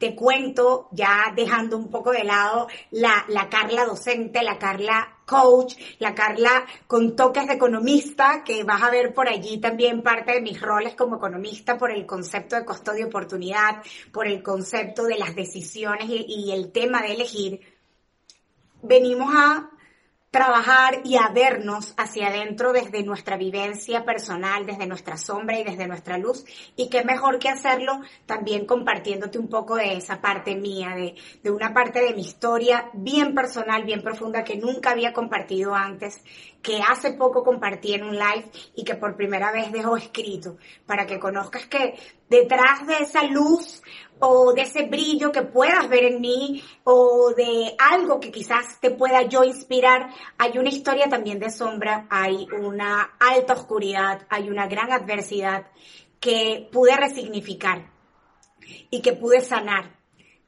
te 0.02 0.16
cuento, 0.16 0.88
ya 0.92 1.32
dejando 1.36 1.78
un 1.78 1.88
poco 1.88 2.12
de 2.12 2.24
lado 2.24 2.68
la, 2.90 3.24
la 3.28 3.48
Carla 3.50 3.86
docente, 3.86 4.42
la 4.42 4.58
Carla 4.58 5.20
coach, 5.28 5.76
la 6.00 6.16
Carla 6.16 6.66
con 6.88 7.16
toques 7.16 7.46
de 7.46 7.54
economista, 7.54 8.44
que 8.44 8.64
vas 8.64 8.82
a 8.82 8.90
ver 8.90 9.14
por 9.14 9.30
allí 9.30 9.60
también 9.60 10.02
parte 10.02 10.34
de 10.34 10.42
mis 10.42 10.60
roles 10.60 10.96
como 10.96 11.18
economista 11.18 11.78
por 11.78 11.92
el 11.92 12.08
concepto 12.08 12.56
de 12.56 12.66
costo 12.66 12.94
de 12.94 13.06
oportunidad, 13.06 13.84
por 14.12 14.26
el 14.26 14.42
concepto 14.42 15.04
de 15.04 15.20
las 15.20 15.36
decisiones 15.36 16.08
y 16.10 16.52
el 16.52 16.72
tema 16.72 17.04
de 17.04 17.14
elegir. 17.14 17.62
Venimos 18.82 19.32
a 19.36 19.70
trabajar 20.32 21.02
y 21.04 21.18
a 21.18 21.28
vernos 21.28 21.94
hacia 21.98 22.30
adentro 22.30 22.72
desde 22.72 23.04
nuestra 23.04 23.36
vivencia 23.36 24.06
personal, 24.06 24.66
desde 24.66 24.88
nuestra 24.88 25.18
sombra 25.18 25.60
y 25.60 25.66
desde 25.66 25.88
nuestra 25.88 26.18
luz. 26.18 26.46
Y 26.78 26.90
qué 26.90 27.04
mejor 27.04 27.38
que 27.38 27.50
hacerlo 27.50 28.00
también 28.26 28.66
compartiéndote 28.66 29.38
un 29.38 29.50
poco 29.50 29.76
de 29.76 29.98
esa 29.98 30.22
parte 30.22 30.56
mía, 30.56 30.96
de, 30.96 31.16
de 31.44 31.52
una 31.52 31.74
parte 31.74 32.00
de 32.00 32.14
mi 32.14 32.22
historia 32.22 32.90
bien 32.94 33.36
personal, 33.36 33.84
bien 33.84 34.02
profunda 34.02 34.46
que 34.46 34.56
nunca 34.56 34.92
había 34.92 35.12
compartido 35.12 35.76
antes, 35.76 36.24
que 36.62 36.82
hace 36.82 37.12
poco 37.12 37.44
compartí 37.44 37.94
en 37.94 38.04
un 38.04 38.16
live 38.16 38.50
y 38.74 38.86
que 38.86 38.96
por 38.96 39.18
primera 39.18 39.52
vez 39.52 39.70
dejo 39.74 39.98
escrito 39.98 40.56
para 40.86 41.06
que 41.06 41.20
conozcas 41.20 41.66
que 41.66 41.96
detrás 42.30 42.88
de 42.88 43.00
esa 43.00 43.24
luz 43.24 43.82
o 44.22 44.54
de 44.54 44.62
ese 44.62 44.84
brillo 44.84 45.32
que 45.32 45.42
puedas 45.42 45.90
ver 45.90 46.06
en 46.06 46.22
mí 46.22 46.64
o 46.84 47.34
de 47.36 47.76
algo 47.78 48.20
que 48.20 48.32
quizás 48.32 48.80
te 48.80 48.92
pueda 48.92 49.24
yo 49.24 49.44
inspirar, 49.44 50.10
hay 50.38 50.58
una 50.58 50.70
historia 50.70 51.10
también 51.10 51.40
de 51.40 51.50
sombra, 51.50 52.08
hay 52.10 52.48
una 52.52 53.16
alta 53.20 53.54
oscuridad, 53.54 54.26
hay 54.30 54.50
una 54.50 54.68
gran 54.68 54.92
adversidad 54.92 55.68
que 56.20 56.70
pude 56.72 56.96
resignificar 56.96 57.92
y 58.92 59.02
que 59.02 59.14
pude 59.14 59.42
sanar 59.42 60.01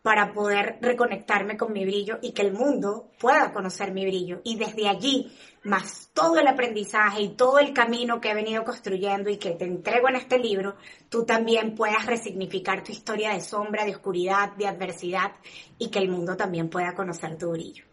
para 0.04 0.34
poder 0.34 0.78
reconectarme 0.82 1.56
con 1.56 1.72
mi 1.72 1.86
brillo 1.86 2.20
y 2.22 2.34
que 2.34 2.42
el 2.42 2.52
mundo 2.52 3.10
pueda 3.18 3.54
conocer 3.54 3.94
mi 3.94 4.06
brillo. 4.06 4.42
Y 4.44 4.58
desde 4.58 4.90
allí, 4.90 5.32
más 5.64 6.12
todo 6.14 6.38
el 6.38 6.48
aprendizaje 6.48 7.22
y 7.22 7.30
todo 7.30 7.58
el 7.58 7.74
camino 7.74 8.20
que 8.20 8.32
he 8.32 8.36
venido 8.36 8.66
construyendo 8.66 9.30
y 9.30 9.38
que 9.38 9.52
te 9.52 9.64
entrego 9.64 10.10
en 10.10 10.18
este 10.18 10.38
libro, 10.38 10.76
tú 11.08 11.24
también 11.24 11.74
puedas 11.74 12.06
resignificar 12.06 12.84
tu 12.84 12.92
historia 12.92 13.32
de 13.32 13.40
sombra, 13.40 13.86
de 13.86 13.96
oscuridad, 13.96 14.52
de 14.58 14.68
adversidad 14.68 15.32
y 15.80 15.90
que 15.90 16.00
el 16.00 16.10
mundo 16.10 16.36
también 16.36 16.70
pueda 16.70 16.94
conocer 16.94 17.38
tu 17.38 17.52
brillo. 17.52 17.86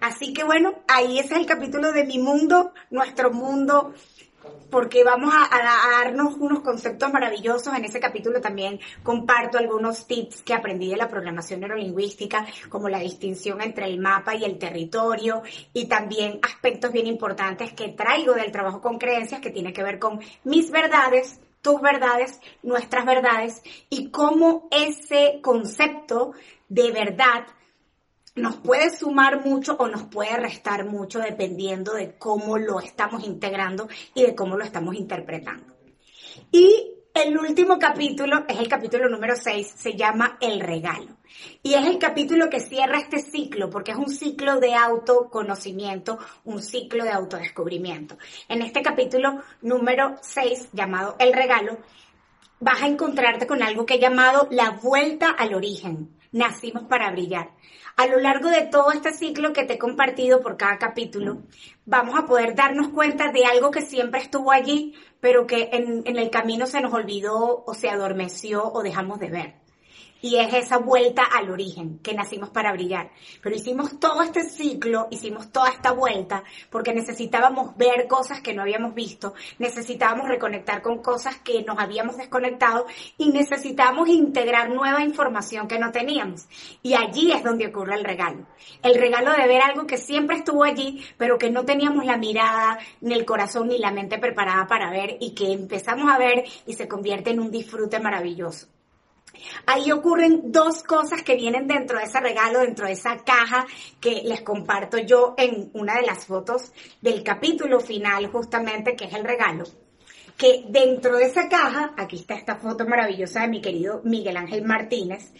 Así 0.00 0.32
que 0.32 0.44
bueno, 0.44 0.76
ahí 0.86 1.18
ese 1.18 1.34
es 1.34 1.40
el 1.40 1.46
capítulo 1.46 1.90
de 1.90 2.04
mi 2.04 2.18
mundo, 2.20 2.72
nuestro 2.90 3.32
mundo 3.32 3.92
porque 4.70 5.04
vamos 5.04 5.32
a, 5.34 6.02
darnos 6.02 6.36
unos 6.36 6.60
conceptos 6.60 7.12
maravillosos. 7.12 7.74
En 7.74 7.84
ese 7.84 8.00
capítulo 8.00 8.40
también 8.40 8.80
comparto 9.02 9.58
algunos 9.58 10.06
tips 10.06 10.42
que 10.42 10.54
aprendí 10.54 10.90
de 10.90 10.96
la 10.96 11.08
programación 11.08 11.60
neurolingüística, 11.60 12.46
como 12.68 12.88
la 12.88 13.00
distinción 13.00 13.60
entre 13.60 13.86
el 13.86 13.98
mapa 13.98 14.34
y 14.34 14.44
el 14.44 14.58
territorio, 14.58 15.42
y 15.72 15.86
también 15.86 16.38
aspectos 16.42 16.92
bien 16.92 17.06
importantes 17.06 17.72
que 17.72 17.88
traigo 17.88 18.34
del 18.34 18.52
trabajo 18.52 18.80
con 18.80 18.98
creencias 18.98 19.40
que 19.40 19.50
tiene 19.50 19.72
que 19.72 19.82
ver 19.82 19.98
con 19.98 20.20
mis 20.44 20.70
verdades, 20.70 21.40
tus 21.62 21.80
verdades, 21.80 22.40
nuestras 22.62 23.04
verdades, 23.04 23.62
y 23.88 24.10
cómo 24.10 24.68
ese 24.70 25.40
concepto 25.42 26.32
de 26.68 26.92
verdad 26.92 27.44
nos 28.40 28.56
puede 28.56 28.90
sumar 28.90 29.44
mucho 29.44 29.76
o 29.78 29.88
nos 29.88 30.04
puede 30.04 30.36
restar 30.36 30.84
mucho 30.86 31.20
dependiendo 31.20 31.94
de 31.94 32.16
cómo 32.18 32.58
lo 32.58 32.80
estamos 32.80 33.24
integrando 33.24 33.88
y 34.14 34.22
de 34.22 34.34
cómo 34.34 34.56
lo 34.56 34.64
estamos 34.64 34.94
interpretando. 34.94 35.74
Y 36.50 36.96
el 37.12 37.36
último 37.36 37.78
capítulo 37.78 38.44
es 38.48 38.58
el 38.58 38.68
capítulo 38.68 39.08
número 39.08 39.34
6, 39.36 39.74
se 39.76 39.94
llama 39.94 40.38
El 40.40 40.60
regalo. 40.60 41.16
Y 41.62 41.74
es 41.74 41.84
el 41.86 41.98
capítulo 41.98 42.48
que 42.48 42.60
cierra 42.60 42.98
este 42.98 43.18
ciclo, 43.18 43.68
porque 43.68 43.90
es 43.92 43.96
un 43.96 44.10
ciclo 44.10 44.60
de 44.60 44.74
autoconocimiento, 44.74 46.18
un 46.44 46.62
ciclo 46.62 47.04
de 47.04 47.10
autodescubrimiento. 47.10 48.16
En 48.48 48.62
este 48.62 48.82
capítulo 48.82 49.42
número 49.60 50.16
6, 50.22 50.68
llamado 50.72 51.16
El 51.18 51.32
regalo, 51.32 51.78
vas 52.60 52.82
a 52.82 52.86
encontrarte 52.86 53.46
con 53.46 53.62
algo 53.62 53.86
que 53.86 53.94
he 53.94 54.00
llamado 54.00 54.46
la 54.50 54.70
vuelta 54.70 55.30
al 55.30 55.54
origen. 55.54 56.16
Nacimos 56.32 56.84
para 56.84 57.10
brillar. 57.10 57.50
A 58.00 58.06
lo 58.06 58.18
largo 58.18 58.48
de 58.48 58.62
todo 58.62 58.92
este 58.92 59.12
ciclo 59.12 59.52
que 59.52 59.64
te 59.64 59.74
he 59.74 59.78
compartido 59.78 60.40
por 60.40 60.56
cada 60.56 60.78
capítulo, 60.78 61.42
vamos 61.84 62.18
a 62.18 62.24
poder 62.24 62.54
darnos 62.54 62.88
cuenta 62.88 63.30
de 63.30 63.44
algo 63.44 63.70
que 63.70 63.82
siempre 63.82 64.22
estuvo 64.22 64.52
allí, 64.52 64.94
pero 65.20 65.46
que 65.46 65.68
en, 65.70 66.02
en 66.06 66.16
el 66.16 66.30
camino 66.30 66.64
se 66.64 66.80
nos 66.80 66.94
olvidó 66.94 67.62
o 67.66 67.74
se 67.74 67.90
adormeció 67.90 68.72
o 68.72 68.82
dejamos 68.82 69.20
de 69.20 69.28
ver 69.28 69.54
y 70.22 70.36
es 70.36 70.52
esa 70.54 70.78
vuelta 70.78 71.22
al 71.24 71.50
origen, 71.50 71.98
que 71.98 72.14
nacimos 72.14 72.50
para 72.50 72.72
brillar. 72.72 73.10
Pero 73.42 73.56
hicimos 73.56 73.98
todo 73.98 74.22
este 74.22 74.42
ciclo, 74.42 75.08
hicimos 75.10 75.50
toda 75.52 75.70
esta 75.70 75.92
vuelta, 75.92 76.44
porque 76.70 76.94
necesitábamos 76.94 77.76
ver 77.76 78.06
cosas 78.06 78.40
que 78.40 78.54
no 78.54 78.62
habíamos 78.62 78.94
visto, 78.94 79.34
necesitábamos 79.58 80.28
reconectar 80.28 80.82
con 80.82 81.02
cosas 81.02 81.36
que 81.38 81.62
nos 81.62 81.78
habíamos 81.78 82.16
desconectado 82.16 82.86
y 83.16 83.30
necesitábamos 83.30 84.08
integrar 84.08 84.70
nueva 84.70 85.02
información 85.02 85.68
que 85.68 85.78
no 85.78 85.92
teníamos. 85.92 86.46
Y 86.82 86.94
allí 86.94 87.32
es 87.32 87.42
donde 87.42 87.68
ocurre 87.68 87.94
el 87.94 88.04
regalo. 88.04 88.46
El 88.82 88.94
regalo 88.94 89.32
de 89.32 89.46
ver 89.46 89.62
algo 89.62 89.86
que 89.86 89.98
siempre 89.98 90.36
estuvo 90.36 90.64
allí, 90.64 91.04
pero 91.16 91.38
que 91.38 91.50
no 91.50 91.64
teníamos 91.64 92.04
la 92.04 92.16
mirada, 92.16 92.78
ni 93.00 93.14
el 93.14 93.24
corazón, 93.24 93.68
ni 93.68 93.78
la 93.78 93.90
mente 93.90 94.18
preparada 94.18 94.66
para 94.66 94.90
ver 94.90 95.16
y 95.20 95.34
que 95.34 95.52
empezamos 95.52 96.10
a 96.10 96.18
ver 96.18 96.44
y 96.66 96.74
se 96.74 96.88
convierte 96.88 97.30
en 97.30 97.40
un 97.40 97.50
disfrute 97.50 98.00
maravilloso. 98.00 98.68
Ahí 99.66 99.92
ocurren 99.92 100.52
dos 100.52 100.82
cosas 100.82 101.22
que 101.22 101.36
vienen 101.36 101.66
dentro 101.66 101.98
de 101.98 102.04
ese 102.04 102.20
regalo, 102.20 102.60
dentro 102.60 102.86
de 102.86 102.92
esa 102.92 103.18
caja 103.24 103.66
que 104.00 104.22
les 104.24 104.42
comparto 104.42 104.98
yo 104.98 105.34
en 105.36 105.70
una 105.74 105.96
de 105.96 106.06
las 106.06 106.26
fotos 106.26 106.72
del 107.00 107.22
capítulo 107.22 107.80
final, 107.80 108.26
justamente, 108.28 108.96
que 108.96 109.04
es 109.06 109.14
el 109.14 109.24
regalo. 109.24 109.64
Que 110.36 110.64
dentro 110.68 111.16
de 111.18 111.24
esa 111.24 111.48
caja, 111.48 111.92
aquí 111.98 112.16
está 112.16 112.34
esta 112.34 112.56
foto 112.56 112.86
maravillosa 112.86 113.42
de 113.42 113.48
mi 113.48 113.60
querido 113.60 114.00
Miguel 114.04 114.38
Ángel 114.38 114.64
Martínez, 114.64 115.32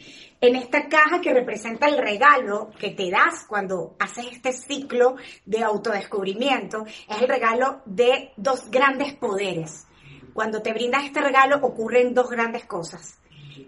en 0.43 0.57
esta 0.57 0.89
caja 0.89 1.21
que 1.21 1.35
representa 1.35 1.87
el 1.87 1.99
regalo 1.99 2.71
que 2.79 2.91
te 2.91 3.11
das 3.11 3.45
cuando 3.47 3.97
haces 3.99 4.27
este 4.33 4.53
ciclo 4.53 5.17
de 5.45 5.63
autodescubrimiento, 5.63 6.85
es 6.87 7.21
el 7.21 7.29
regalo 7.29 7.83
de 7.85 8.33
dos 8.37 8.71
grandes 8.71 9.15
poderes. 9.15 9.87
Cuando 10.33 10.63
te 10.63 10.73
brindas 10.73 11.05
este 11.05 11.21
regalo 11.21 11.57
ocurren 11.57 12.15
dos 12.15 12.31
grandes 12.31 12.65
cosas 12.65 13.21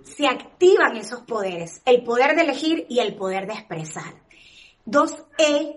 se 0.04 0.26
activan 0.26 0.96
esos 0.96 1.22
poderes, 1.22 1.82
el 1.84 2.02
poder 2.02 2.34
de 2.36 2.42
elegir 2.42 2.86
y 2.88 3.00
el 3.00 3.14
poder 3.14 3.46
de 3.46 3.54
expresar. 3.54 4.14
Dos 4.84 5.14
E 5.38 5.76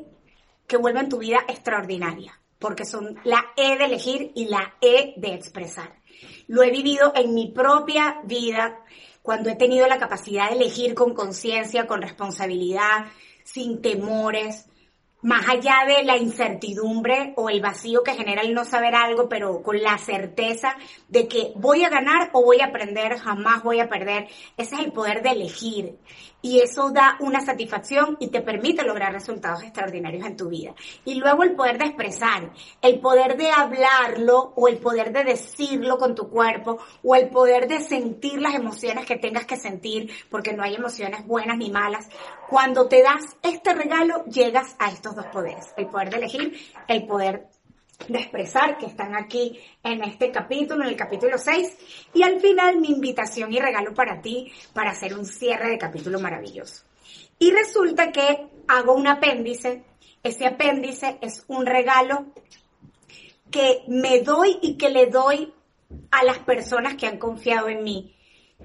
que 0.67 0.77
vuelven 0.77 1.09
tu 1.09 1.19
vida 1.19 1.39
extraordinaria. 1.47 2.39
porque 2.59 2.85
son 2.85 3.19
la 3.23 3.45
E 3.55 3.77
de 3.77 3.85
elegir 3.85 4.31
y 4.33 4.45
la 4.45 4.75
E 4.81 5.13
de 5.17 5.33
expresar. 5.33 5.99
Lo 6.47 6.63
he 6.63 6.71
vivido 6.71 7.13
en 7.15 7.33
mi 7.33 7.51
propia 7.51 8.21
vida 8.23 8.79
cuando 9.21 9.49
he 9.49 9.55
tenido 9.55 9.87
la 9.87 9.99
capacidad 9.99 10.49
de 10.49 10.55
elegir 10.55 10.95
con 10.95 11.13
conciencia, 11.13 11.85
con 11.85 12.01
responsabilidad, 12.01 13.05
sin 13.43 13.81
temores, 13.81 14.65
más 15.25 15.49
allá 15.49 15.85
de 15.87 16.03
la 16.03 16.17
incertidumbre 16.17 17.33
o 17.35 17.49
el 17.49 17.59
vacío 17.59 18.03
que 18.03 18.13
genera 18.13 18.43
el 18.43 18.53
no 18.53 18.63
saber 18.63 18.93
algo, 18.93 19.27
pero 19.27 19.63
con 19.63 19.81
la 19.81 19.97
certeza 19.97 20.75
de 21.07 21.27
que 21.27 21.51
voy 21.55 21.83
a 21.83 21.89
ganar 21.89 22.29
o 22.33 22.43
voy 22.43 22.61
a 22.61 22.67
aprender, 22.67 23.17
jamás 23.17 23.63
voy 23.63 23.79
a 23.79 23.89
perder. 23.89 24.27
Ese 24.55 24.75
es 24.75 24.81
el 24.81 24.91
poder 24.91 25.23
de 25.23 25.31
elegir. 25.31 25.97
Y 26.45 26.59
eso 26.59 26.91
da 26.91 27.17
una 27.21 27.41
satisfacción 27.41 28.17
y 28.19 28.27
te 28.27 28.39
permite 28.39 28.83
lograr 28.83 29.11
resultados 29.11 29.63
extraordinarios 29.63 30.27
en 30.27 30.37
tu 30.37 30.47
vida. 30.47 30.75
Y 31.03 31.15
luego 31.15 31.41
el 31.41 31.55
poder 31.55 31.79
de 31.79 31.85
expresar, 31.85 32.51
el 32.83 32.99
poder 32.99 33.35
de 33.35 33.49
hablarlo 33.49 34.53
o 34.55 34.67
el 34.67 34.77
poder 34.77 35.11
de 35.11 35.23
decirlo 35.23 35.97
con 35.97 36.13
tu 36.13 36.29
cuerpo 36.29 36.77
o 37.03 37.15
el 37.15 37.29
poder 37.29 37.67
de 37.67 37.79
sentir 37.79 38.39
las 38.39 38.53
emociones 38.53 39.07
que 39.07 39.17
tengas 39.17 39.47
que 39.47 39.57
sentir, 39.57 40.11
porque 40.29 40.53
no 40.53 40.61
hay 40.61 40.75
emociones 40.75 41.25
buenas 41.25 41.57
ni 41.57 41.71
malas. 41.71 42.07
Cuando 42.47 42.87
te 42.87 43.01
das 43.01 43.23
este 43.41 43.73
regalo, 43.73 44.23
llegas 44.25 44.75
a 44.77 44.89
estos 44.89 45.15
dos 45.15 45.25
poderes, 45.25 45.73
el 45.77 45.87
poder 45.87 46.11
de 46.11 46.17
elegir, 46.17 46.55
el 46.87 47.07
poder 47.07 47.47
de 48.07 48.19
expresar 48.19 48.77
que 48.77 48.85
están 48.85 49.15
aquí 49.15 49.59
en 49.83 50.03
este 50.03 50.31
capítulo, 50.31 50.83
en 50.83 50.89
el 50.89 50.95
capítulo 50.95 51.37
6, 51.37 51.77
y 52.13 52.23
al 52.23 52.39
final 52.39 52.79
mi 52.79 52.89
invitación 52.89 53.53
y 53.53 53.59
regalo 53.59 53.93
para 53.93 54.21
ti 54.21 54.51
para 54.73 54.91
hacer 54.91 55.13
un 55.17 55.25
cierre 55.25 55.69
de 55.69 55.77
capítulo 55.77 56.19
maravilloso. 56.19 56.83
Y 57.39 57.51
resulta 57.51 58.11
que 58.11 58.47
hago 58.67 58.93
un 58.93 59.07
apéndice, 59.07 59.83
ese 60.23 60.45
apéndice 60.45 61.17
es 61.21 61.43
un 61.47 61.65
regalo 61.65 62.25
que 63.51 63.83
me 63.87 64.21
doy 64.21 64.57
y 64.61 64.77
que 64.77 64.89
le 64.89 65.07
doy 65.07 65.53
a 66.11 66.23
las 66.23 66.39
personas 66.39 66.95
que 66.95 67.07
han 67.07 67.17
confiado 67.17 67.69
en 67.69 67.83
mí. 67.83 68.15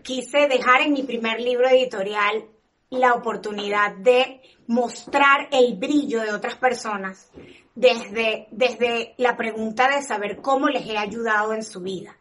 Quise 0.02 0.48
dejar 0.48 0.82
en 0.82 0.92
mi 0.92 1.02
primer 1.02 1.40
libro 1.40 1.68
editorial 1.68 2.46
la 2.90 3.14
oportunidad 3.14 3.94
de 3.96 4.40
mostrar 4.66 5.48
el 5.52 5.76
brillo 5.76 6.22
de 6.22 6.32
otras 6.32 6.56
personas 6.56 7.30
desde, 7.74 8.48
desde 8.50 9.14
la 9.16 9.36
pregunta 9.36 9.88
de 9.88 10.02
saber 10.02 10.40
cómo 10.40 10.68
les 10.68 10.86
he 10.86 10.98
ayudado 10.98 11.54
en 11.54 11.62
su 11.62 11.80
vida 11.80 12.16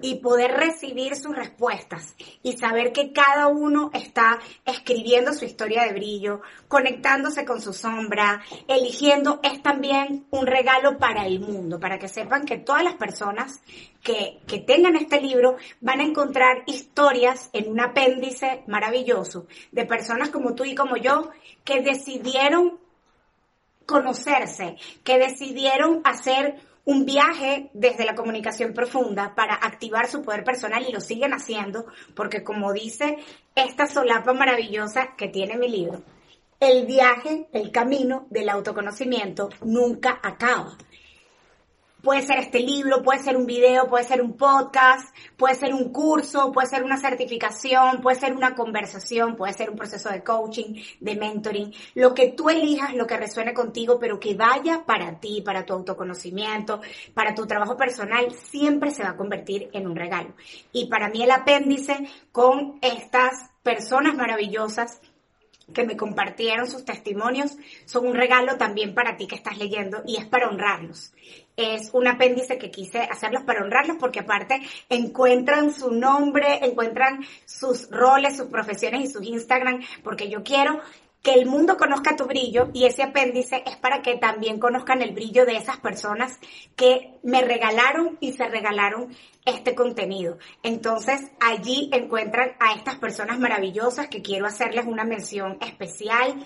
y 0.00 0.16
poder 0.16 0.52
recibir 0.52 1.14
sus 1.14 1.34
respuestas 1.36 2.14
y 2.42 2.56
saber 2.56 2.92
que 2.92 3.12
cada 3.12 3.46
uno 3.46 3.90
está 3.94 4.40
escribiendo 4.64 5.32
su 5.32 5.44
historia 5.44 5.84
de 5.84 5.92
brillo, 5.92 6.40
conectándose 6.66 7.44
con 7.44 7.60
su 7.60 7.72
sombra, 7.72 8.42
eligiendo, 8.66 9.38
es 9.42 9.62
también 9.62 10.26
un 10.30 10.46
regalo 10.46 10.98
para 10.98 11.26
el 11.26 11.40
mundo, 11.40 11.78
para 11.78 11.98
que 11.98 12.08
sepan 12.08 12.44
que 12.44 12.58
todas 12.58 12.82
las 12.82 12.94
personas 12.94 13.62
que, 14.02 14.40
que 14.46 14.58
tengan 14.58 14.96
este 14.96 15.20
libro 15.20 15.56
van 15.80 16.00
a 16.00 16.04
encontrar 16.04 16.64
historias 16.66 17.48
en 17.52 17.70
un 17.70 17.80
apéndice 17.80 18.64
maravilloso 18.66 19.46
de 19.70 19.86
personas 19.86 20.30
como 20.30 20.54
tú 20.54 20.64
y 20.64 20.74
como 20.74 20.96
yo 20.96 21.30
que 21.64 21.80
decidieron 21.80 22.81
conocerse, 23.86 24.76
que 25.04 25.18
decidieron 25.18 26.00
hacer 26.04 26.56
un 26.84 27.04
viaje 27.04 27.70
desde 27.74 28.04
la 28.04 28.14
comunicación 28.14 28.72
profunda 28.72 29.34
para 29.34 29.54
activar 29.54 30.08
su 30.08 30.22
poder 30.22 30.42
personal 30.42 30.84
y 30.88 30.92
lo 30.92 31.00
siguen 31.00 31.32
haciendo 31.32 31.86
porque 32.14 32.42
como 32.42 32.72
dice 32.72 33.18
esta 33.54 33.86
solapa 33.86 34.32
maravillosa 34.32 35.14
que 35.16 35.28
tiene 35.28 35.56
mi 35.56 35.68
libro, 35.68 36.02
el 36.58 36.86
viaje, 36.86 37.48
el 37.52 37.70
camino 37.70 38.26
del 38.30 38.48
autoconocimiento 38.48 39.50
nunca 39.62 40.20
acaba. 40.22 40.76
Puede 42.02 42.22
ser 42.22 42.38
este 42.38 42.58
libro, 42.58 43.00
puede 43.02 43.22
ser 43.22 43.36
un 43.36 43.46
video, 43.46 43.86
puede 43.88 44.02
ser 44.02 44.20
un 44.20 44.36
podcast, 44.36 45.14
puede 45.36 45.54
ser 45.54 45.72
un 45.72 45.92
curso, 45.92 46.50
puede 46.50 46.66
ser 46.66 46.82
una 46.82 46.96
certificación, 46.96 48.00
puede 48.00 48.18
ser 48.18 48.34
una 48.34 48.56
conversación, 48.56 49.36
puede 49.36 49.52
ser 49.52 49.70
un 49.70 49.76
proceso 49.76 50.08
de 50.08 50.24
coaching, 50.24 50.82
de 50.98 51.14
mentoring, 51.14 51.72
lo 51.94 52.12
que 52.12 52.32
tú 52.32 52.50
elijas, 52.50 52.94
lo 52.94 53.06
que 53.06 53.16
resuene 53.16 53.54
contigo, 53.54 54.00
pero 54.00 54.18
que 54.18 54.34
vaya 54.34 54.84
para 54.84 55.20
ti, 55.20 55.42
para 55.42 55.64
tu 55.64 55.74
autoconocimiento, 55.74 56.80
para 57.14 57.36
tu 57.36 57.46
trabajo 57.46 57.76
personal, 57.76 58.32
siempre 58.32 58.90
se 58.90 59.04
va 59.04 59.10
a 59.10 59.16
convertir 59.16 59.70
en 59.72 59.86
un 59.86 59.94
regalo. 59.94 60.34
Y 60.72 60.86
para 60.86 61.08
mí 61.08 61.22
el 61.22 61.30
apéndice 61.30 62.08
con 62.32 62.78
estas 62.82 63.50
personas 63.62 64.16
maravillosas 64.16 65.00
que 65.72 65.84
me 65.84 65.96
compartieron 65.96 66.70
sus 66.70 66.84
testimonios 66.84 67.56
son 67.84 68.06
un 68.06 68.14
regalo 68.14 68.56
también 68.56 68.94
para 68.94 69.16
ti 69.16 69.26
que 69.26 69.34
estás 69.34 69.58
leyendo 69.58 70.02
y 70.06 70.16
es 70.16 70.26
para 70.26 70.48
honrarlos. 70.48 71.12
Es 71.56 71.90
un 71.92 72.06
apéndice 72.08 72.58
que 72.58 72.70
quise 72.70 73.00
hacerlos 73.00 73.42
para 73.42 73.62
honrarlos 73.62 73.96
porque 73.98 74.20
aparte 74.20 74.60
encuentran 74.88 75.72
su 75.72 75.90
nombre, 75.90 76.64
encuentran 76.64 77.24
sus 77.44 77.90
roles, 77.90 78.36
sus 78.36 78.46
profesiones 78.46 79.02
y 79.02 79.12
sus 79.12 79.24
Instagram, 79.24 79.82
porque 80.02 80.28
yo 80.28 80.42
quiero 80.42 80.80
que 81.22 81.34
el 81.34 81.46
mundo 81.46 81.76
conozca 81.76 82.16
tu 82.16 82.24
brillo 82.24 82.70
y 82.74 82.84
ese 82.84 83.04
apéndice 83.04 83.62
es 83.64 83.76
para 83.76 84.02
que 84.02 84.16
también 84.16 84.58
conozcan 84.58 85.02
el 85.02 85.12
brillo 85.12 85.46
de 85.46 85.56
esas 85.56 85.78
personas 85.78 86.38
que 86.74 87.18
me 87.22 87.42
regalaron 87.42 88.18
y 88.20 88.32
se 88.32 88.48
regalaron 88.48 89.14
este 89.44 89.74
contenido. 89.74 90.38
Entonces 90.64 91.20
allí 91.40 91.90
encuentran 91.92 92.52
a 92.58 92.74
estas 92.74 92.96
personas 92.96 93.38
maravillosas 93.38 94.08
que 94.08 94.22
quiero 94.22 94.46
hacerles 94.46 94.86
una 94.86 95.04
mención 95.04 95.58
especial 95.60 96.44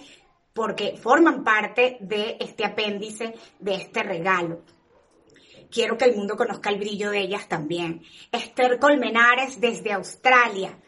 porque 0.52 0.96
forman 0.96 1.42
parte 1.42 1.96
de 2.00 2.36
este 2.40 2.64
apéndice, 2.64 3.34
de 3.58 3.74
este 3.74 4.02
regalo. 4.02 4.62
Quiero 5.70 5.96
que 5.96 6.04
el 6.04 6.16
mundo 6.16 6.36
conozca 6.36 6.70
el 6.70 6.78
brillo 6.78 7.10
de 7.10 7.20
ellas 7.20 7.48
también. 7.48 8.02
Esther 8.30 8.78
Colmenares 8.78 9.60
desde 9.60 9.92
Australia 9.92 10.78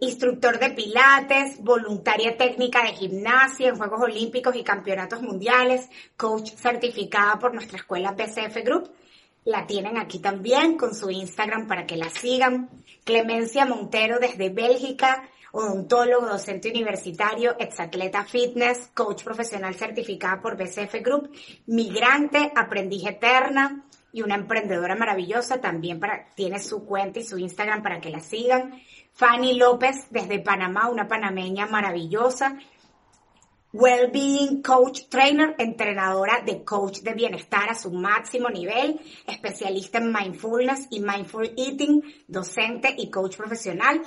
instructor 0.00 0.58
de 0.58 0.70
pilates, 0.70 1.62
voluntaria 1.62 2.36
técnica 2.36 2.82
de 2.82 2.94
gimnasia 2.94 3.68
en 3.68 3.76
Juegos 3.76 4.02
Olímpicos 4.02 4.54
y 4.54 4.62
Campeonatos 4.62 5.22
Mundiales, 5.22 5.88
coach 6.16 6.52
certificada 6.54 7.38
por 7.38 7.54
nuestra 7.54 7.78
escuela 7.78 8.14
PCF 8.14 8.64
Group. 8.64 8.90
La 9.44 9.66
tienen 9.66 9.96
aquí 9.96 10.18
también 10.18 10.76
con 10.76 10.94
su 10.94 11.10
Instagram 11.10 11.66
para 11.66 11.86
que 11.86 11.96
la 11.96 12.10
sigan. 12.10 12.68
Clemencia 13.04 13.64
Montero 13.64 14.18
desde 14.18 14.50
Bélgica, 14.50 15.28
odontólogo, 15.52 16.26
docente 16.26 16.70
universitario, 16.70 17.56
exatleta 17.58 18.24
fitness, 18.24 18.90
coach 18.94 19.24
profesional 19.24 19.74
certificada 19.74 20.40
por 20.40 20.56
BCF 20.56 21.02
Group, 21.02 21.30
migrante, 21.66 22.52
aprendiz 22.54 23.06
eterna 23.06 23.84
y 24.12 24.22
una 24.22 24.34
emprendedora 24.34 24.94
maravillosa. 24.96 25.60
También 25.60 25.98
para, 25.98 26.28
tiene 26.34 26.58
su 26.58 26.84
cuenta 26.84 27.20
y 27.20 27.24
su 27.24 27.38
Instagram 27.38 27.82
para 27.82 28.00
que 28.00 28.10
la 28.10 28.20
sigan. 28.20 28.80
Fanny 29.18 29.54
López 29.54 30.06
desde 30.10 30.38
Panamá, 30.38 30.88
una 30.88 31.08
panameña 31.08 31.66
maravillosa. 31.66 32.56
Wellbeing 33.72 34.62
Coach 34.62 35.08
Trainer, 35.08 35.56
entrenadora 35.58 36.40
de 36.46 36.62
coach 36.62 37.00
de 37.00 37.14
bienestar 37.14 37.68
a 37.68 37.74
su 37.74 37.90
máximo 37.90 38.48
nivel, 38.48 39.00
especialista 39.26 39.98
en 39.98 40.12
mindfulness 40.12 40.86
y 40.90 41.00
mindful 41.00 41.52
eating, 41.56 42.00
docente 42.28 42.94
y 42.96 43.10
coach 43.10 43.36
profesional, 43.36 44.00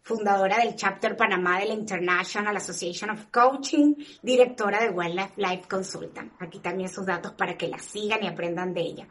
fundadora 0.00 0.58
del 0.58 0.76
Chapter 0.76 1.16
Panamá 1.16 1.58
de 1.58 1.66
la 1.66 1.74
International 1.74 2.56
Association 2.56 3.10
of 3.10 3.26
Coaching, 3.32 3.96
directora 4.22 4.80
de 4.80 4.90
Wellness 4.90 5.32
Life 5.38 5.64
Consultant. 5.68 6.34
Aquí 6.38 6.60
también 6.60 6.88
sus 6.88 7.04
datos 7.04 7.32
para 7.32 7.56
que 7.56 7.66
la 7.66 7.80
sigan 7.80 8.22
y 8.22 8.28
aprendan 8.28 8.72
de 8.72 8.82
ella. 8.82 9.08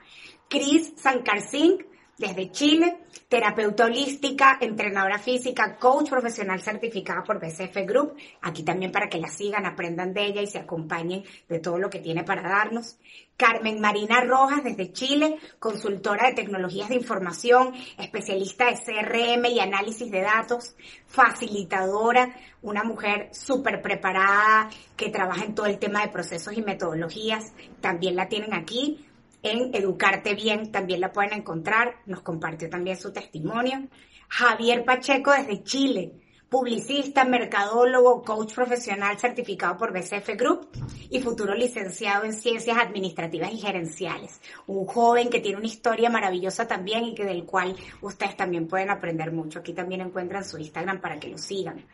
Chris 0.47 0.93
Sankarsing, 0.95 1.90
desde 2.17 2.51
Chile, 2.51 2.99
terapeuta 3.27 3.85
holística, 3.85 4.57
entrenadora 4.61 5.17
física, 5.17 5.77
coach 5.77 6.09
profesional 6.09 6.61
certificada 6.61 7.23
por 7.23 7.39
BCF 7.39 7.77
Group. 7.87 8.15
Aquí 8.41 8.63
también 8.63 8.91
para 8.91 9.09
que 9.09 9.19
la 9.19 9.29
sigan, 9.29 9.65
aprendan 9.65 10.13
de 10.13 10.25
ella 10.25 10.41
y 10.41 10.47
se 10.47 10.59
acompañen 10.59 11.23
de 11.49 11.59
todo 11.59 11.79
lo 11.79 11.89
que 11.89 11.99
tiene 11.99 12.23
para 12.23 12.43
darnos. 12.43 12.97
Carmen 13.37 13.81
Marina 13.81 14.21
Rojas 14.21 14.63
desde 14.63 14.91
Chile, 14.91 15.39
consultora 15.57 16.27
de 16.27 16.35
tecnologías 16.35 16.89
de 16.89 16.95
información, 16.95 17.73
especialista 17.97 18.65
de 18.65 18.75
CRM 18.75 19.45
y 19.47 19.59
análisis 19.59 20.11
de 20.11 20.21
datos, 20.21 20.75
facilitadora, 21.07 22.35
una 22.61 22.83
mujer 22.83 23.29
súper 23.33 23.81
preparada 23.81 24.69
que 24.95 25.09
trabaja 25.09 25.43
en 25.43 25.55
todo 25.55 25.65
el 25.65 25.79
tema 25.79 26.01
de 26.01 26.09
procesos 26.09 26.55
y 26.55 26.61
metodologías. 26.61 27.53
También 27.81 28.15
la 28.15 28.29
tienen 28.29 28.53
aquí 28.53 29.07
en 29.43 29.73
Educarte 29.73 30.35
Bien, 30.35 30.71
también 30.71 31.01
la 31.01 31.11
pueden 31.11 31.33
encontrar, 31.33 31.95
nos 32.05 32.21
compartió 32.21 32.69
también 32.69 32.97
su 32.97 33.11
testimonio. 33.11 33.87
Javier 34.27 34.85
Pacheco 34.85 35.31
desde 35.31 35.63
Chile, 35.63 36.13
publicista, 36.51 37.23
mercadólogo, 37.23 38.23
coach 38.23 38.53
profesional 38.53 39.17
certificado 39.17 39.77
por 39.77 39.93
BCF 39.93 40.35
Group 40.35 40.67
y 41.09 41.21
futuro 41.21 41.55
licenciado 41.55 42.25
en 42.25 42.33
ciencias 42.33 42.77
administrativas 42.77 43.53
y 43.53 43.57
gerenciales. 43.57 44.41
Un 44.67 44.85
joven 44.85 45.29
que 45.29 45.39
tiene 45.39 45.59
una 45.59 45.67
historia 45.67 46.09
maravillosa 46.09 46.67
también 46.67 47.05
y 47.05 47.15
que 47.15 47.23
del 47.23 47.45
cual 47.45 47.77
ustedes 48.01 48.35
también 48.35 48.67
pueden 48.67 48.89
aprender 48.89 49.31
mucho. 49.31 49.59
Aquí 49.59 49.71
también 49.71 50.01
encuentran 50.01 50.43
su 50.43 50.57
Instagram 50.57 50.99
para 50.99 51.21
que 51.21 51.29
lo 51.29 51.37
sigan. 51.37 51.85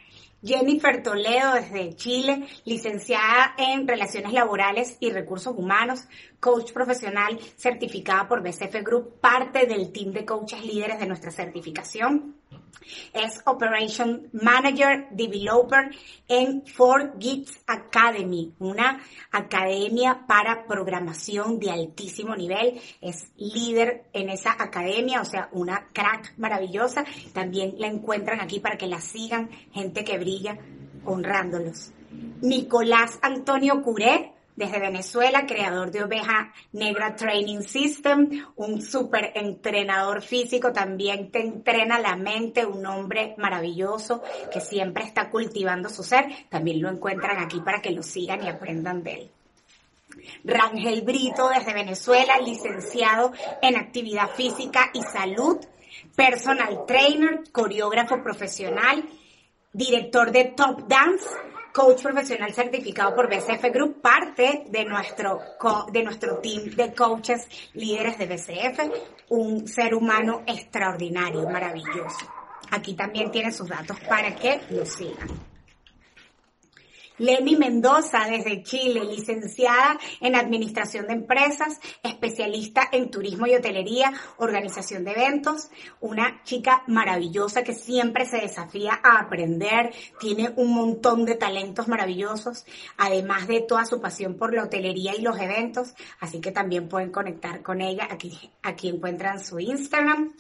Jennifer 0.44 1.04
Toledo 1.04 1.54
desde 1.54 1.96
Chile, 1.96 2.48
licenciada 2.66 3.54
en 3.60 3.88
Relaciones 3.88 4.34
Laborales 4.34 4.98
y 5.00 5.12
Recursos 5.12 5.54
Humanos, 5.56 6.08
coach 6.40 6.72
profesional 6.72 7.40
certificada 7.58 8.28
por 8.28 8.42
BCF 8.42 8.84
Group, 8.84 9.20
parte 9.20 9.68
del 9.68 9.92
team 9.92 10.14
de 10.14 10.26
coaches 10.26 10.66
líderes 10.66 11.00
de 11.00 11.06
nuestra 11.06 11.30
certificación. 11.30 12.36
Es 13.14 13.42
Operation 13.46 14.30
Manager 14.34 15.08
Developer 15.12 15.90
en 16.28 16.64
4Gits 16.64 17.60
Academy, 17.68 18.54
una 18.60 19.00
academia 19.32 20.26
para 20.28 20.66
programación 20.66 21.60
de 21.60 21.72
altísimo 21.72 22.36
nivel. 22.36 22.80
Es 23.02 23.32
líder 23.38 24.06
en 24.14 24.30
esa 24.30 24.52
academia, 24.52 25.22
o 25.22 25.26
sea, 25.26 25.50
una 25.52 25.88
crack 25.94 26.34
maravillosa. 26.38 27.06
También 27.34 27.76
la 27.78 27.88
encuentran 27.88 28.42
aquí 28.42 28.60
para 28.60 28.78
que 28.78 28.88
la 28.88 29.02
sigan, 29.02 29.50
gente 29.72 30.04
que 30.04 30.18
brilla 30.18 30.58
honrándolos. 31.06 31.92
Nicolás 32.42 33.20
Antonio 33.22 33.82
Curé, 33.82 34.34
desde 34.58 34.80
Venezuela, 34.80 35.46
creador 35.46 35.92
de 35.92 36.04
Oveja 36.04 36.52
Negra 36.74 37.16
Training 37.16 37.62
System, 37.62 38.44
un 38.56 38.82
súper 38.82 39.32
entrenador 39.36 40.24
físico, 40.24 40.74
también 40.74 41.32
te 41.32 41.42
entrena 41.42 42.00
la 42.00 42.16
mente, 42.16 42.66
un 42.66 42.84
hombre 42.88 43.36
maravilloso 43.38 44.24
que 44.52 44.60
siempre 44.60 45.04
está 45.04 45.30
cultivando 45.30 45.90
su 45.90 46.04
ser, 46.04 46.26
también 46.50 46.82
lo 46.82 46.90
encuentran 46.90 47.38
aquí 47.38 47.62
para 47.62 47.82
que 47.82 47.92
lo 47.92 48.02
sigan 48.02 48.44
y 48.44 48.50
aprendan 48.50 49.04
de 49.04 49.14
él. 49.14 49.32
Rangel 50.44 51.04
Brito 51.04 51.50
desde 51.50 51.74
Venezuela, 51.74 52.40
licenciado 52.40 53.32
en 53.62 53.76
actividad 53.76 54.32
física 54.32 54.90
y 54.92 55.04
salud, 55.04 55.58
personal 56.16 56.84
trainer, 56.88 57.44
coreógrafo 57.52 58.24
profesional, 58.24 59.04
director 59.72 60.32
de 60.32 60.46
Top 60.46 60.88
Dance, 60.88 61.28
coach 61.78 62.02
profesional 62.02 62.52
certificado 62.54 63.14
por 63.14 63.30
BCF 63.30 63.72
Group, 63.72 64.02
parte 64.02 64.64
de 64.68 64.84
nuestro, 64.84 65.40
de 65.92 66.04
nuestro 66.04 66.40
team 66.40 66.76
de 66.76 66.92
coaches 66.92 67.48
líderes 67.76 68.18
de 68.18 68.26
BCF, 68.26 68.80
un 69.30 69.68
ser 69.68 69.94
humano 69.94 70.42
extraordinario, 70.48 71.48
maravilloso. 71.48 72.26
Aquí 72.72 72.96
también 72.96 73.30
tiene 73.30 73.52
sus 73.52 73.70
datos 73.70 73.96
para 74.10 74.34
que 74.34 74.60
lo 74.72 74.88
sigan. 74.88 75.57
Lemi 77.18 77.56
Mendoza 77.56 78.26
desde 78.30 78.64
Chile, 78.64 79.04
licenciada 79.04 79.98
en 80.22 80.36
Administración 80.36 81.08
de 81.08 81.14
Empresas, 81.14 81.80
especialista 82.04 82.84
en 82.92 83.10
Turismo 83.10 83.48
y 83.48 83.56
Hotelería, 83.56 84.14
Organización 84.38 85.04
de 85.04 85.12
Eventos, 85.12 85.70
una 86.00 86.44
chica 86.44 86.84
maravillosa 86.88 87.64
que 87.64 87.74
siempre 87.74 88.26
se 88.26 88.38
desafía 88.38 89.00
a 89.04 89.20
aprender, 89.20 89.94
tiene 90.20 90.54
un 90.56 90.74
montón 90.74 91.26
de 91.26 91.36
talentos 91.36 91.88
maravillosos, 91.88 92.66
además 92.98 93.48
de 93.48 93.62
toda 93.62 93.86
su 93.86 94.00
pasión 94.00 94.36
por 94.36 94.54
la 94.54 94.64
hotelería 94.64 95.16
y 95.16 95.22
los 95.22 95.40
eventos, 95.40 95.94
así 96.20 96.40
que 96.40 96.52
también 96.52 96.88
pueden 96.88 97.12
conectar 97.12 97.62
con 97.62 97.82
ella. 97.82 98.08
Aquí, 98.10 98.52
aquí 98.62 98.90
encuentran 98.90 99.44
su 99.44 99.60
Instagram 99.60 100.34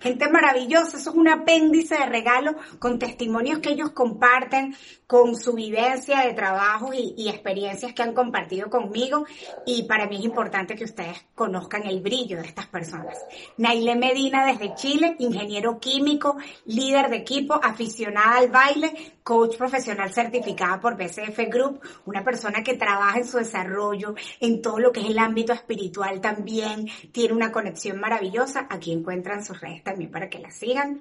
gente 0.00 0.28
maravillosa, 0.28 0.96
eso 0.96 1.10
es 1.10 1.16
un 1.16 1.28
apéndice 1.28 1.96
de 1.96 2.06
regalo 2.06 2.56
con 2.78 2.98
testimonios 2.98 3.60
que 3.60 3.70
ellos 3.70 3.90
comparten, 3.90 4.74
con 5.06 5.34
su 5.34 5.54
vivencia 5.54 6.20
de 6.20 6.34
trabajo 6.34 6.92
y, 6.94 7.28
experiencias 7.28 7.92
que 7.92 8.02
han 8.02 8.14
compartido 8.14 8.70
conmigo 8.70 9.24
y 9.66 9.82
para 9.84 10.06
mí 10.06 10.16
es 10.16 10.24
importante 10.24 10.76
que 10.76 10.84
ustedes 10.84 11.24
conozcan 11.34 11.84
el 11.86 12.00
brillo 12.00 12.36
de 12.36 12.46
estas 12.46 12.66
personas. 12.66 13.18
Naile 13.56 13.96
Medina 13.96 14.46
desde 14.46 14.74
Chile, 14.74 15.16
ingeniero 15.18 15.80
químico, 15.80 16.36
líder 16.66 17.10
de 17.10 17.16
equipo, 17.16 17.58
aficionada 17.60 18.36
al 18.36 18.50
baile, 18.50 19.14
coach 19.22 19.56
profesional 19.56 20.12
certificada 20.12 20.80
por 20.80 20.96
BCF 20.96 21.38
Group, 21.50 21.80
una 22.06 22.22
persona 22.22 22.62
que 22.62 22.74
trabaja 22.74 23.18
en 23.18 23.26
su 23.26 23.38
desarrollo, 23.38 24.14
en 24.40 24.62
todo 24.62 24.78
lo 24.78 24.92
que 24.92 25.00
es 25.00 25.06
el 25.06 25.18
ámbito 25.18 25.52
espiritual 25.52 26.20
también, 26.20 26.86
tiene 27.12 27.34
una 27.34 27.50
conexión 27.50 27.98
maravillosa. 28.00 28.66
Aquí 28.70 28.92
encuentran 28.92 29.44
sus 29.44 29.60
redes 29.60 29.82
también 29.90 30.10
para 30.10 30.30
que 30.30 30.38
la 30.38 30.50
sigan 30.50 31.00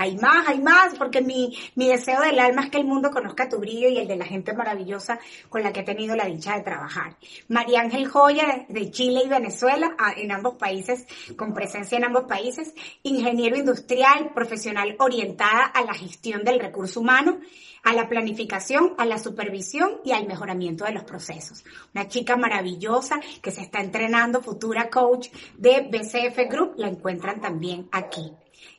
hay 0.00 0.16
más, 0.16 0.48
hay 0.48 0.60
más, 0.62 0.94
porque 0.94 1.20
mi, 1.20 1.54
mi 1.74 1.88
deseo 1.88 2.22
del 2.22 2.38
alma 2.38 2.62
es 2.62 2.70
que 2.70 2.78
el 2.78 2.86
mundo 2.86 3.10
conozca 3.10 3.50
tu 3.50 3.58
brillo 3.58 3.86
y 3.90 3.98
el 3.98 4.08
de 4.08 4.16
la 4.16 4.24
gente 4.24 4.54
maravillosa 4.54 5.20
con 5.50 5.62
la 5.62 5.74
que 5.74 5.80
he 5.80 5.82
tenido 5.82 6.16
la 6.16 6.24
dicha 6.24 6.56
de 6.56 6.62
trabajar. 6.62 7.16
María 7.48 7.82
Ángel 7.82 8.08
Joya 8.08 8.64
de 8.70 8.90
Chile 8.90 9.20
y 9.26 9.28
Venezuela, 9.28 9.94
en 10.16 10.32
ambos 10.32 10.54
países, 10.54 11.04
con 11.36 11.52
presencia 11.52 11.98
en 11.98 12.04
ambos 12.04 12.24
países, 12.24 12.72
ingeniero 13.02 13.58
industrial, 13.58 14.30
profesional 14.34 14.96
orientada 14.98 15.64
a 15.66 15.84
la 15.84 15.92
gestión 15.92 16.44
del 16.44 16.60
recurso 16.60 17.00
humano, 17.00 17.38
a 17.82 17.92
la 17.92 18.08
planificación, 18.08 18.94
a 18.96 19.04
la 19.04 19.18
supervisión 19.18 20.00
y 20.02 20.12
al 20.12 20.26
mejoramiento 20.26 20.86
de 20.86 20.92
los 20.92 21.04
procesos. 21.04 21.62
Una 21.94 22.08
chica 22.08 22.38
maravillosa 22.38 23.20
que 23.42 23.50
se 23.50 23.60
está 23.60 23.80
entrenando, 23.80 24.40
futura 24.40 24.88
coach 24.88 25.28
de 25.58 25.88
BCF 25.90 26.50
Group, 26.50 26.72
la 26.78 26.88
encuentran 26.88 27.42
también 27.42 27.86
aquí. 27.92 28.32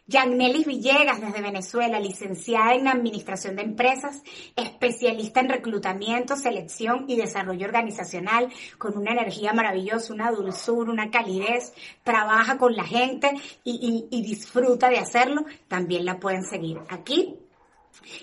Yagnelis 0.07 0.65
Villegas 0.65 1.21
desde 1.21 1.41
Venezuela, 1.41 1.99
licenciada 1.99 2.73
en 2.73 2.87
Administración 2.87 3.55
de 3.55 3.63
Empresas, 3.63 4.21
especialista 4.55 5.39
en 5.39 5.49
reclutamiento, 5.49 6.35
selección 6.35 7.05
y 7.07 7.15
desarrollo 7.15 7.65
organizacional, 7.65 8.49
con 8.77 8.97
una 8.97 9.11
energía 9.11 9.53
maravillosa, 9.53 10.13
una 10.13 10.31
dulzura, 10.31 10.91
una 10.91 11.11
calidez, 11.11 11.73
trabaja 12.03 12.57
con 12.57 12.75
la 12.75 12.83
gente 12.83 13.31
y, 13.63 14.07
y 14.09 14.21
disfruta 14.21 14.89
de 14.89 14.99
hacerlo. 14.99 15.45
También 15.67 16.05
la 16.05 16.19
pueden 16.19 16.43
seguir 16.43 16.79
aquí 16.89 17.40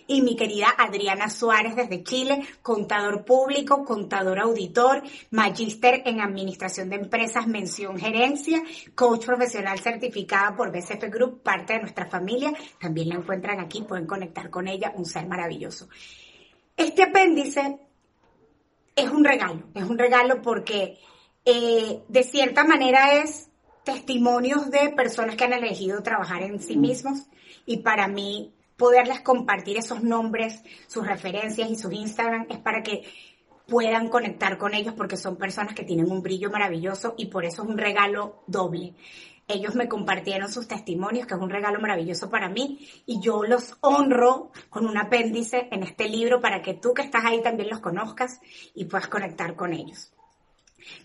y 0.07 0.23
mi 0.23 0.37
querida 0.37 0.69
Adriana 0.77 1.31
Suárez 1.31 1.77
desde 1.77 2.03
Chile, 2.03 2.47
contador 2.63 3.25
público, 3.25 3.85
contador 3.85 4.39
auditor, 4.39 5.03
magíster 5.31 6.03
en 6.07 6.21
administración 6.21 6.89
de 6.89 6.97
empresas, 6.97 7.47
mención 7.47 7.99
gerencia, 7.99 8.63
coach 8.95 9.27
profesional 9.27 9.79
certificada 9.79 10.57
por 10.57 10.73
BCF 10.73 11.11
Group, 11.11 11.43
parte 11.43 11.75
de 11.75 11.81
nuestra 11.81 12.07
familia. 12.07 12.53
También 12.81 13.09
la 13.09 13.17
encuentran 13.17 13.61
aquí, 13.61 13.83
pueden 13.83 14.07
conectar 14.07 14.51
con 14.51 14.69
ella, 14.69 14.93
un 14.97 15.05
ser 15.05 15.27
maravilloso. 15.27 15.89
Este 16.77 17.03
apéndice 17.03 17.79
es 18.95 19.11
un 19.11 19.25
regalo, 19.25 19.65
es 19.75 19.85
un 19.85 19.99
regalo 19.99 20.43
porque 20.43 20.99
eh, 21.45 22.03
de 22.09 22.23
cierta 22.25 22.65
manera 22.65 23.15
es 23.23 23.49
testimonios 23.85 24.71
de 24.71 24.91
personas 24.91 25.35
que 25.37 25.45
han 25.45 25.55
elegido 25.55 26.03
trabajar 26.03 26.43
en 26.43 26.61
sí 26.61 26.77
mismos 26.77 27.27
y 27.65 27.79
para 27.79 28.07
mí 28.07 28.53
poderles 28.79 29.21
compartir 29.21 29.77
esos 29.77 30.03
nombres, 30.03 30.63
sus 30.87 31.07
referencias 31.07 31.69
y 31.71 31.77
sus 31.77 31.93
Instagram 31.93 32.47
es 32.49 32.59
para 32.59 32.83
que 32.83 33.05
puedan 33.67 34.09
conectar 34.09 34.57
con 34.57 34.73
ellos 34.73 34.95
porque 34.97 35.19
son 35.19 35.37
personas 35.37 35.75
que 35.75 35.85
tienen 35.85 36.11
un 36.11 36.23
brillo 36.23 36.51
maravilloso 36.51 37.15
y 37.19 37.27
por 37.27 37.45
eso 37.45 37.65
es 37.65 37.69
un 37.69 37.77
regalo 37.77 38.43
doble. 38.47 38.95
Ellos 39.47 39.75
me 39.75 39.89
compartieron 39.89 40.51
sus 40.51 40.69
testimonios, 40.69 41.27
que 41.27 41.35
es 41.35 41.41
un 41.41 41.51
regalo 41.51 41.81
maravilloso 41.81 42.31
para 42.31 42.51
mí, 42.51 42.87
y 43.07 43.19
yo 43.21 43.45
los 43.45 43.79
honro 43.81 44.53
con 44.69 44.87
un 44.87 44.97
apéndice 44.97 45.69
en 45.71 45.83
este 45.83 46.09
libro 46.09 46.41
para 46.41 46.61
que 46.61 46.75
tú 46.75 46.93
que 46.93 47.03
estás 47.03 47.25
ahí 47.25 47.43
también 47.43 47.71
los 47.71 47.81
conozcas 47.81 48.41
y 48.75 48.85
puedas 48.85 49.09
conectar 49.09 49.57
con 49.57 49.73
ellos. 49.73 50.13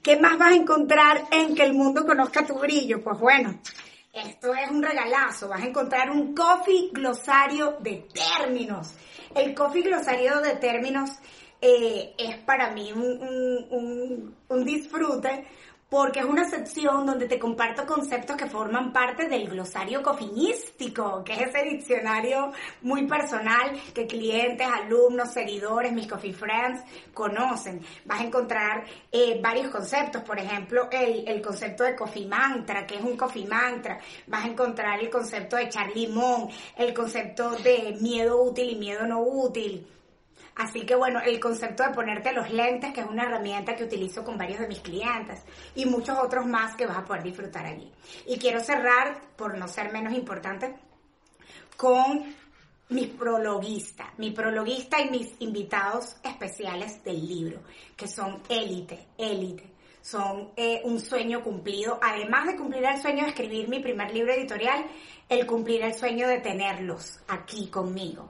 ¿Qué 0.01 0.19
más 0.19 0.37
vas 0.37 0.51
a 0.51 0.55
encontrar 0.55 1.23
en 1.31 1.55
que 1.55 1.63
el 1.63 1.73
mundo 1.73 2.05
conozca 2.05 2.45
tu 2.45 2.59
brillo? 2.59 3.01
Pues 3.01 3.17
bueno, 3.19 3.59
esto 4.13 4.53
es 4.53 4.69
un 4.69 4.83
regalazo. 4.83 5.49
Vas 5.49 5.63
a 5.63 5.65
encontrar 5.65 6.11
un 6.11 6.35
coffee 6.35 6.89
glosario 6.91 7.77
de 7.81 8.07
términos. 8.13 8.93
El 9.35 9.55
coffee 9.55 9.81
glosario 9.81 10.39
de 10.39 10.55
términos 10.57 11.09
eh, 11.59 12.13
es 12.17 12.37
para 12.37 12.71
mí 12.71 12.91
un, 12.93 14.35
un 14.47 14.63
disfrute 14.63 15.47
porque 15.93 16.21
es 16.21 16.25
una 16.25 16.49
sección 16.49 17.05
donde 17.05 17.27
te 17.27 17.37
comparto 17.37 17.85
conceptos 17.85 18.35
que 18.35 18.47
forman 18.47 18.91
parte 18.91 19.29
del 19.29 19.47
glosario 19.47 20.01
cofinístico, 20.01 21.23
que 21.23 21.33
es 21.33 21.41
ese 21.49 21.63
diccionario 21.65 22.51
muy 22.81 23.05
personal 23.05 23.79
que 23.93 24.07
clientes, 24.07 24.67
alumnos, 24.67 25.31
seguidores, 25.31 25.93
mis 25.93 26.07
coffee 26.07 26.33
friends 26.33 26.81
conocen. 27.13 27.79
Vas 28.05 28.21
a 28.21 28.23
encontrar 28.23 28.85
eh, 29.11 29.39
varios 29.39 29.69
conceptos, 29.69 30.23
por 30.23 30.39
ejemplo, 30.39 30.89
el, 30.89 31.39
concepto 31.43 31.83
de 31.83 31.95
coffee 31.95 32.25
mantra, 32.25 32.87
que 32.87 32.95
es 32.95 33.03
un 33.03 33.15
coffee 33.15 33.45
mantra. 33.45 33.99
Vas 34.25 34.45
a 34.45 34.47
encontrar 34.47 34.99
el 34.99 35.11
concepto 35.11 35.57
de 35.57 35.65
echar 35.65 35.95
limón, 35.95 36.49
el 36.75 36.91
concepto 36.91 37.51
de 37.51 37.99
miedo 38.01 38.41
útil 38.41 38.71
y 38.71 38.75
miedo 38.77 39.05
no 39.05 39.21
útil 39.21 39.87
Así 40.55 40.85
que 40.85 40.95
bueno, 40.95 41.19
el 41.19 41.39
concepto 41.39 41.83
de 41.83 41.93
ponerte 41.93 42.31
los 42.31 42.51
lentes, 42.51 42.93
que 42.93 43.01
es 43.01 43.07
una 43.07 43.23
herramienta 43.23 43.75
que 43.75 43.85
utilizo 43.85 44.23
con 44.23 44.37
varios 44.37 44.59
de 44.59 44.67
mis 44.67 44.81
clientes 44.81 45.41
y 45.73 45.85
muchos 45.85 46.17
otros 46.19 46.45
más 46.45 46.75
que 46.75 46.85
vas 46.85 46.97
a 46.97 47.05
poder 47.05 47.23
disfrutar 47.23 47.65
allí. 47.65 47.91
Y 48.27 48.37
quiero 48.37 48.59
cerrar, 48.59 49.19
por 49.35 49.57
no 49.57 49.67
ser 49.67 49.91
menos 49.91 50.13
importante, 50.13 50.75
con 51.75 52.35
mi 52.89 53.07
prologuista, 53.07 54.13
mi 54.17 54.31
prologuista 54.31 55.01
y 55.01 55.09
mis 55.09 55.33
invitados 55.39 56.17
especiales 56.23 57.03
del 57.03 57.27
libro, 57.27 57.61
que 57.95 58.07
son 58.07 58.41
élite, 58.47 59.07
élite. 59.17 59.71
Son 60.01 60.51
eh, 60.57 60.81
un 60.83 60.99
sueño 60.99 61.41
cumplido, 61.41 61.97
además 62.01 62.47
de 62.47 62.57
cumplir 62.57 62.83
el 62.83 63.01
sueño 63.01 63.23
de 63.23 63.29
escribir 63.29 63.69
mi 63.69 63.79
primer 63.79 64.13
libro 64.13 64.33
editorial, 64.33 64.85
el 65.29 65.47
cumplir 65.47 65.81
el 65.81 65.93
sueño 65.93 66.27
de 66.27 66.41
tenerlos 66.41 67.21
aquí 67.29 67.67
conmigo. 67.67 68.29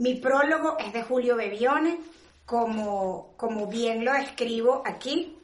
Mi 0.00 0.14
prólogo 0.14 0.78
es 0.78 0.94
de 0.94 1.02
Julio 1.02 1.36
Bebione, 1.36 2.00
como, 2.46 3.34
como 3.36 3.66
bien 3.66 4.02
lo 4.02 4.14
describo 4.14 4.82
aquí, 4.86 5.36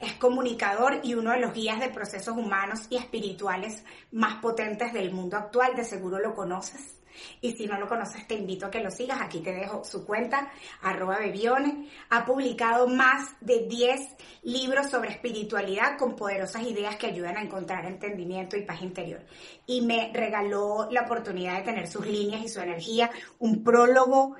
es 0.00 0.12
comunicador 0.12 1.00
y 1.02 1.14
uno 1.14 1.32
de 1.32 1.40
los 1.40 1.52
guías 1.52 1.80
de 1.80 1.88
procesos 1.88 2.36
humanos 2.36 2.86
y 2.88 2.96
espirituales 2.98 3.82
más 4.12 4.36
potentes 4.36 4.92
del 4.92 5.10
mundo 5.10 5.36
actual, 5.36 5.74
de 5.74 5.84
seguro 5.84 6.20
lo 6.20 6.36
conoces. 6.36 6.94
Y 7.40 7.52
si 7.52 7.66
no 7.66 7.78
lo 7.78 7.88
conoces, 7.88 8.26
te 8.26 8.34
invito 8.34 8.66
a 8.66 8.70
que 8.70 8.80
lo 8.80 8.90
sigas. 8.90 9.20
Aquí 9.20 9.40
te 9.40 9.52
dejo 9.52 9.84
su 9.84 10.04
cuenta, 10.04 10.50
arroba 10.82 11.18
Bebione. 11.18 11.88
Ha 12.10 12.24
publicado 12.24 12.88
más 12.88 13.34
de 13.40 13.66
10 13.66 14.00
libros 14.42 14.90
sobre 14.90 15.10
espiritualidad 15.10 15.98
con 15.98 16.16
poderosas 16.16 16.62
ideas 16.62 16.96
que 16.96 17.06
ayudan 17.06 17.36
a 17.36 17.42
encontrar 17.42 17.86
entendimiento 17.86 18.56
y 18.56 18.62
paz 18.62 18.82
interior. 18.82 19.24
Y 19.66 19.82
me 19.82 20.10
regaló 20.12 20.88
la 20.90 21.02
oportunidad 21.02 21.58
de 21.58 21.64
tener 21.64 21.86
sus 21.86 22.06
líneas 22.06 22.42
y 22.42 22.48
su 22.48 22.60
energía, 22.60 23.10
un 23.38 23.62
prólogo 23.62 24.36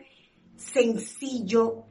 sencillo, 0.57 1.85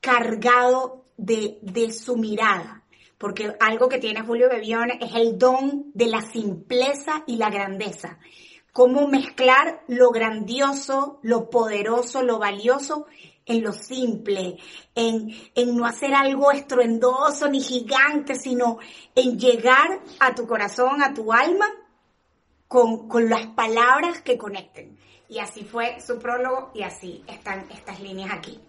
cargado 0.00 1.06
de, 1.16 1.58
de 1.62 1.92
su 1.92 2.16
mirada 2.16 2.78
porque 3.18 3.52
algo 3.58 3.88
que 3.88 3.98
tiene 3.98 4.22
Julio 4.22 4.48
Bebione 4.48 4.98
es 5.02 5.12
el 5.14 5.38
don 5.38 5.90
de 5.92 6.06
la 6.06 6.22
simpleza 6.22 7.24
y 7.26 7.36
la 7.36 7.50
grandeza. 7.50 8.18
Cómo 8.72 9.08
mezclar 9.08 9.82
lo 9.88 10.10
grandioso, 10.10 11.18
lo 11.22 11.50
poderoso, 11.50 12.22
lo 12.22 12.38
valioso 12.38 13.06
en 13.44 13.62
lo 13.62 13.72
simple, 13.72 14.58
en, 14.94 15.34
en 15.54 15.76
no 15.76 15.86
hacer 15.86 16.14
algo 16.14 16.52
estruendoso 16.52 17.48
ni 17.48 17.60
gigante, 17.60 18.34
sino 18.34 18.78
en 19.14 19.38
llegar 19.38 20.00
a 20.20 20.34
tu 20.34 20.46
corazón, 20.46 21.02
a 21.02 21.14
tu 21.14 21.32
alma, 21.32 21.66
con, 22.68 23.08
con 23.08 23.28
las 23.28 23.46
palabras 23.46 24.20
que 24.20 24.36
conecten. 24.36 24.98
Y 25.28 25.38
así 25.38 25.64
fue 25.64 26.00
su 26.00 26.18
prólogo 26.18 26.70
y 26.74 26.82
así 26.82 27.24
están 27.26 27.66
estas 27.70 28.00
líneas 28.00 28.30
aquí. 28.32 28.60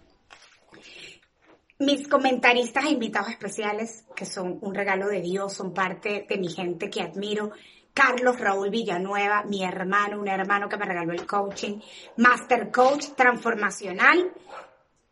Mis 1.78 2.08
comentaristas 2.08 2.84
e 2.84 2.90
invitados 2.90 3.30
especiales, 3.30 4.04
que 4.14 4.26
son 4.26 4.58
un 4.60 4.74
regalo 4.74 5.08
de 5.08 5.22
Dios, 5.22 5.54
son 5.54 5.72
parte 5.72 6.26
de 6.28 6.36
mi 6.36 6.48
gente 6.48 6.90
que 6.90 7.00
admiro. 7.00 7.52
Carlos 8.00 8.40
Raúl 8.40 8.70
Villanueva, 8.70 9.42
mi 9.42 9.62
hermano, 9.62 10.18
un 10.18 10.26
hermano 10.26 10.70
que 10.70 10.78
me 10.78 10.86
regaló 10.86 11.12
el 11.12 11.26
coaching, 11.26 11.80
Master 12.16 12.70
Coach 12.70 13.08
Transformacional, 13.14 14.32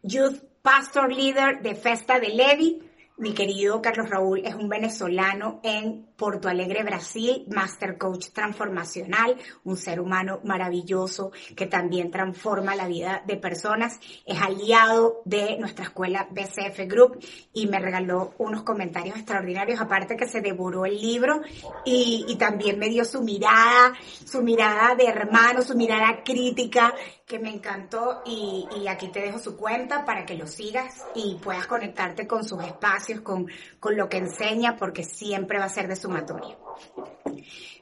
Youth 0.02 0.42
Pastor 0.62 1.12
Leader 1.12 1.60
de 1.60 1.74
Festa 1.74 2.18
de 2.18 2.30
Levi, 2.30 2.82
mi 3.18 3.34
querido 3.34 3.82
Carlos 3.82 4.08
Raúl 4.08 4.40
es 4.42 4.54
un 4.54 4.70
venezolano 4.70 5.60
en 5.62 6.07
Porto 6.18 6.48
Alegre, 6.48 6.82
Brasil, 6.82 7.44
Master 7.48 7.96
Coach 7.96 8.30
Transformacional, 8.32 9.36
un 9.62 9.76
ser 9.76 10.00
humano 10.00 10.40
maravilloso 10.42 11.30
que 11.54 11.66
también 11.66 12.10
transforma 12.10 12.74
la 12.74 12.88
vida 12.88 13.22
de 13.24 13.36
personas. 13.36 14.00
Es 14.26 14.42
aliado 14.42 15.22
de 15.24 15.56
nuestra 15.58 15.84
escuela 15.84 16.26
BCF 16.28 16.88
Group 16.88 17.24
y 17.52 17.68
me 17.68 17.78
regaló 17.78 18.34
unos 18.38 18.64
comentarios 18.64 19.16
extraordinarios, 19.16 19.80
aparte 19.80 20.16
que 20.16 20.26
se 20.26 20.40
devoró 20.40 20.86
el 20.86 21.00
libro 21.00 21.40
y, 21.84 22.24
y 22.26 22.34
también 22.34 22.80
me 22.80 22.88
dio 22.88 23.04
su 23.04 23.22
mirada, 23.22 23.94
su 24.26 24.42
mirada 24.42 24.96
de 24.96 25.06
hermano, 25.06 25.62
su 25.62 25.76
mirada 25.76 26.24
crítica 26.24 26.92
que 27.28 27.38
me 27.38 27.50
encantó 27.50 28.22
y, 28.24 28.66
y, 28.80 28.88
aquí 28.88 29.08
te 29.08 29.20
dejo 29.20 29.38
su 29.38 29.54
cuenta 29.54 30.06
para 30.06 30.24
que 30.24 30.34
lo 30.34 30.46
sigas 30.46 31.04
y 31.14 31.34
puedas 31.34 31.66
conectarte 31.66 32.26
con 32.26 32.42
sus 32.42 32.64
espacios, 32.64 33.20
con, 33.20 33.46
con 33.78 33.98
lo 33.98 34.08
que 34.08 34.16
enseña, 34.16 34.78
porque 34.78 35.04
siempre 35.04 35.58
va 35.58 35.66
a 35.66 35.68
ser 35.68 35.88
de 35.88 35.96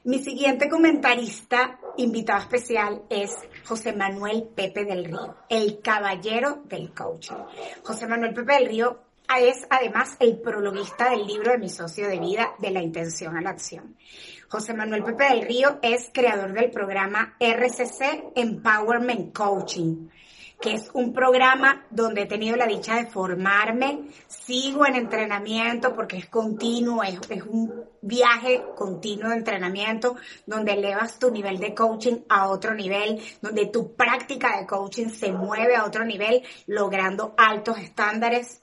Mi 0.03 0.19
siguiente 0.19 0.69
comentarista, 0.69 1.79
invitado 1.97 2.39
especial, 2.39 3.03
es 3.09 3.35
José 3.65 3.93
Manuel 3.93 4.43
Pepe 4.55 4.85
del 4.85 5.05
Río, 5.05 5.35
el 5.49 5.81
caballero 5.81 6.61
del 6.65 6.93
coaching. 6.93 7.35
José 7.83 8.07
Manuel 8.07 8.33
Pepe 8.33 8.53
del 8.53 8.67
Río 8.67 8.99
es 9.35 9.67
además 9.69 10.15
el 10.19 10.39
prologuista 10.39 11.09
del 11.09 11.27
libro 11.27 11.51
de 11.51 11.57
mi 11.57 11.69
socio 11.69 12.07
de 12.07 12.19
vida, 12.19 12.53
De 12.59 12.71
la 12.71 12.81
intención 12.81 13.35
a 13.37 13.41
la 13.41 13.49
acción. 13.49 13.95
José 14.49 14.73
Manuel 14.73 15.03
Pepe 15.03 15.25
del 15.25 15.41
Río 15.41 15.79
es 15.81 16.09
creador 16.13 16.53
del 16.53 16.71
programa 16.71 17.35
RCC 17.39 18.31
Empowerment 18.35 19.35
Coaching, 19.35 20.07
que 20.59 20.73
es 20.73 20.89
un 20.93 21.13
programa 21.13 21.85
donde 21.91 22.23
he 22.23 22.25
tenido 22.25 22.55
la 22.55 22.65
dicha 22.65 22.95
de 22.95 23.05
formarme, 23.05 24.09
sigo 24.27 24.85
en 24.87 24.95
entrenamiento 24.95 25.93
porque 25.93 26.17
es 26.17 26.27
continuo, 26.27 27.03
es, 27.03 27.19
es 27.29 27.43
un 27.43 27.85
viaje 28.01 28.63
continuo 28.75 29.29
de 29.29 29.37
entrenamiento 29.37 30.15
donde 30.45 30.73
elevas 30.73 31.19
tu 31.19 31.29
nivel 31.29 31.59
de 31.59 31.75
coaching 31.75 32.21
a 32.29 32.47
otro 32.49 32.73
nivel, 32.73 33.21
donde 33.41 33.67
tu 33.67 33.95
práctica 33.95 34.57
de 34.57 34.65
coaching 34.65 35.09
se 35.09 35.31
mueve 35.31 35.75
a 35.75 35.85
otro 35.85 36.03
nivel, 36.05 36.41
logrando 36.65 37.35
altos 37.37 37.77
estándares 37.77 38.61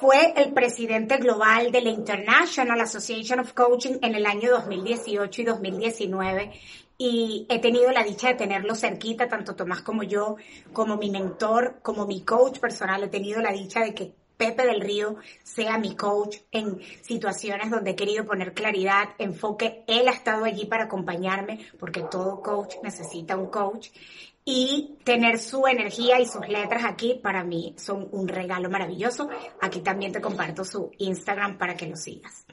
fue 0.00 0.32
el 0.34 0.54
presidente 0.54 1.18
global 1.18 1.70
de 1.70 1.82
la 1.82 1.90
International 1.90 2.80
Association 2.80 3.40
of 3.40 3.52
Coaching 3.52 3.98
en 4.00 4.14
el 4.14 4.24
año 4.24 4.50
2018 4.52 5.42
y 5.42 5.44
2019 5.44 6.52
y 6.96 7.46
he 7.50 7.58
tenido 7.58 7.92
la 7.92 8.02
dicha 8.02 8.28
de 8.28 8.34
tenerlo 8.34 8.74
cerquita, 8.74 9.28
tanto 9.28 9.54
Tomás 9.54 9.82
como 9.82 10.02
yo, 10.02 10.36
como 10.72 10.96
mi 10.96 11.10
mentor, 11.10 11.80
como 11.82 12.06
mi 12.06 12.22
coach 12.22 12.60
personal. 12.60 13.04
He 13.04 13.08
tenido 13.08 13.42
la 13.42 13.52
dicha 13.52 13.80
de 13.80 13.94
que 13.94 14.14
Pepe 14.38 14.64
del 14.64 14.80
Río 14.80 15.16
sea 15.42 15.76
mi 15.76 15.94
coach 15.94 16.38
en 16.50 16.80
situaciones 17.02 17.70
donde 17.70 17.90
he 17.90 17.94
querido 17.94 18.24
poner 18.24 18.54
claridad, 18.54 19.10
enfoque. 19.18 19.84
Él 19.86 20.08
ha 20.08 20.12
estado 20.12 20.46
allí 20.46 20.64
para 20.64 20.84
acompañarme 20.84 21.66
porque 21.78 22.02
todo 22.10 22.40
coach 22.40 22.76
necesita 22.82 23.36
un 23.36 23.48
coach 23.48 23.88
y 24.52 24.98
tener 25.04 25.38
su 25.38 25.64
energía 25.68 26.18
y 26.18 26.26
sus 26.26 26.48
letras 26.48 26.82
aquí 26.84 27.20
para 27.22 27.44
mí 27.44 27.72
son 27.78 28.08
un 28.10 28.26
regalo 28.26 28.68
maravilloso. 28.68 29.28
Aquí 29.60 29.78
también 29.78 30.10
te 30.10 30.20
comparto 30.20 30.64
su 30.64 30.90
Instagram 30.98 31.56
para 31.56 31.76
que 31.76 31.86
lo 31.86 31.94
sigas. 31.94 32.46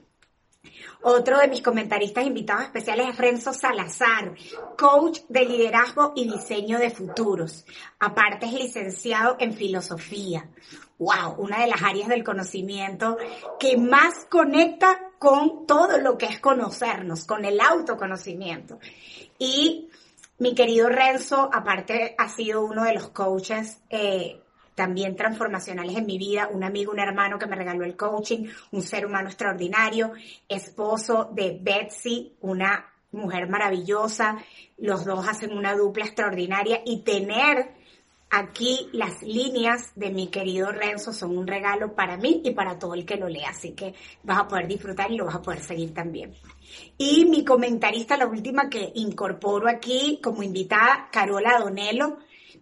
Otro 1.01 1.39
de 1.39 1.47
mis 1.47 1.63
comentaristas 1.63 2.27
invitados 2.27 2.65
especiales 2.65 3.09
es 3.09 3.17
Renzo 3.17 3.51
Salazar, 3.51 4.35
coach 4.77 5.21
de 5.27 5.45
liderazgo 5.45 6.13
y 6.15 6.29
diseño 6.29 6.77
de 6.77 6.91
futuros. 6.91 7.65
Aparte 7.99 8.45
es 8.45 8.53
licenciado 8.53 9.35
en 9.39 9.53
filosofía. 9.53 10.51
Wow, 10.99 11.35
una 11.39 11.61
de 11.61 11.67
las 11.67 11.81
áreas 11.81 12.09
del 12.09 12.23
conocimiento 12.23 13.17
que 13.59 13.75
más 13.75 14.25
conecta 14.29 14.99
con 15.17 15.65
todo 15.65 15.97
lo 15.97 16.15
que 16.15 16.27
es 16.27 16.39
conocernos, 16.39 17.25
con 17.25 17.43
el 17.43 17.59
autoconocimiento. 17.59 18.77
Y 19.39 19.89
mi 20.39 20.53
querido 20.53 20.89
Renzo, 20.89 21.49
aparte, 21.51 22.15
ha 22.17 22.29
sido 22.29 22.63
uno 22.65 22.83
de 22.83 22.93
los 22.93 23.09
coaches 23.09 23.81
eh, 23.89 24.41
también 24.75 25.15
transformacionales 25.15 25.97
en 25.97 26.05
mi 26.05 26.19
vida, 26.19 26.49
un 26.51 26.63
amigo, 26.63 26.91
un 26.91 26.99
hermano 26.99 27.39
que 27.39 27.47
me 27.47 27.55
regaló 27.55 27.83
el 27.83 27.97
coaching, 27.97 28.47
un 28.71 28.83
ser 28.83 29.07
humano 29.07 29.29
extraordinario, 29.29 30.11
esposo 30.47 31.31
de 31.33 31.57
Betsy, 31.59 32.35
una 32.41 32.85
mujer 33.11 33.49
maravillosa, 33.49 34.37
los 34.77 35.05
dos 35.05 35.27
hacen 35.27 35.57
una 35.57 35.73
dupla 35.73 36.05
extraordinaria 36.05 36.81
y 36.85 37.01
tener 37.01 37.76
aquí 38.29 38.89
las 38.91 39.21
líneas 39.21 39.91
de 39.95 40.09
mi 40.09 40.27
querido 40.27 40.71
Renzo 40.71 41.13
son 41.13 41.37
un 41.37 41.47
regalo 41.47 41.95
para 41.95 42.17
mí 42.17 42.41
y 42.43 42.51
para 42.51 42.77
todo 42.77 42.93
el 42.93 43.05
que 43.05 43.15
lo 43.15 43.27
lea, 43.27 43.49
así 43.49 43.71
que 43.71 43.93
vas 44.23 44.39
a 44.39 44.47
poder 44.47 44.67
disfrutar 44.67 45.11
y 45.11 45.17
lo 45.17 45.25
vas 45.25 45.35
a 45.35 45.41
poder 45.41 45.61
seguir 45.61 45.93
también. 45.93 46.33
Y 46.97 47.25
mi 47.25 47.45
comentarista, 47.45 48.17
la 48.17 48.27
última 48.27 48.69
que 48.69 48.91
incorporo 48.95 49.69
aquí 49.69 50.19
como 50.21 50.43
invitada, 50.43 51.09
Carola 51.11 51.59
Donelo, 51.59 52.17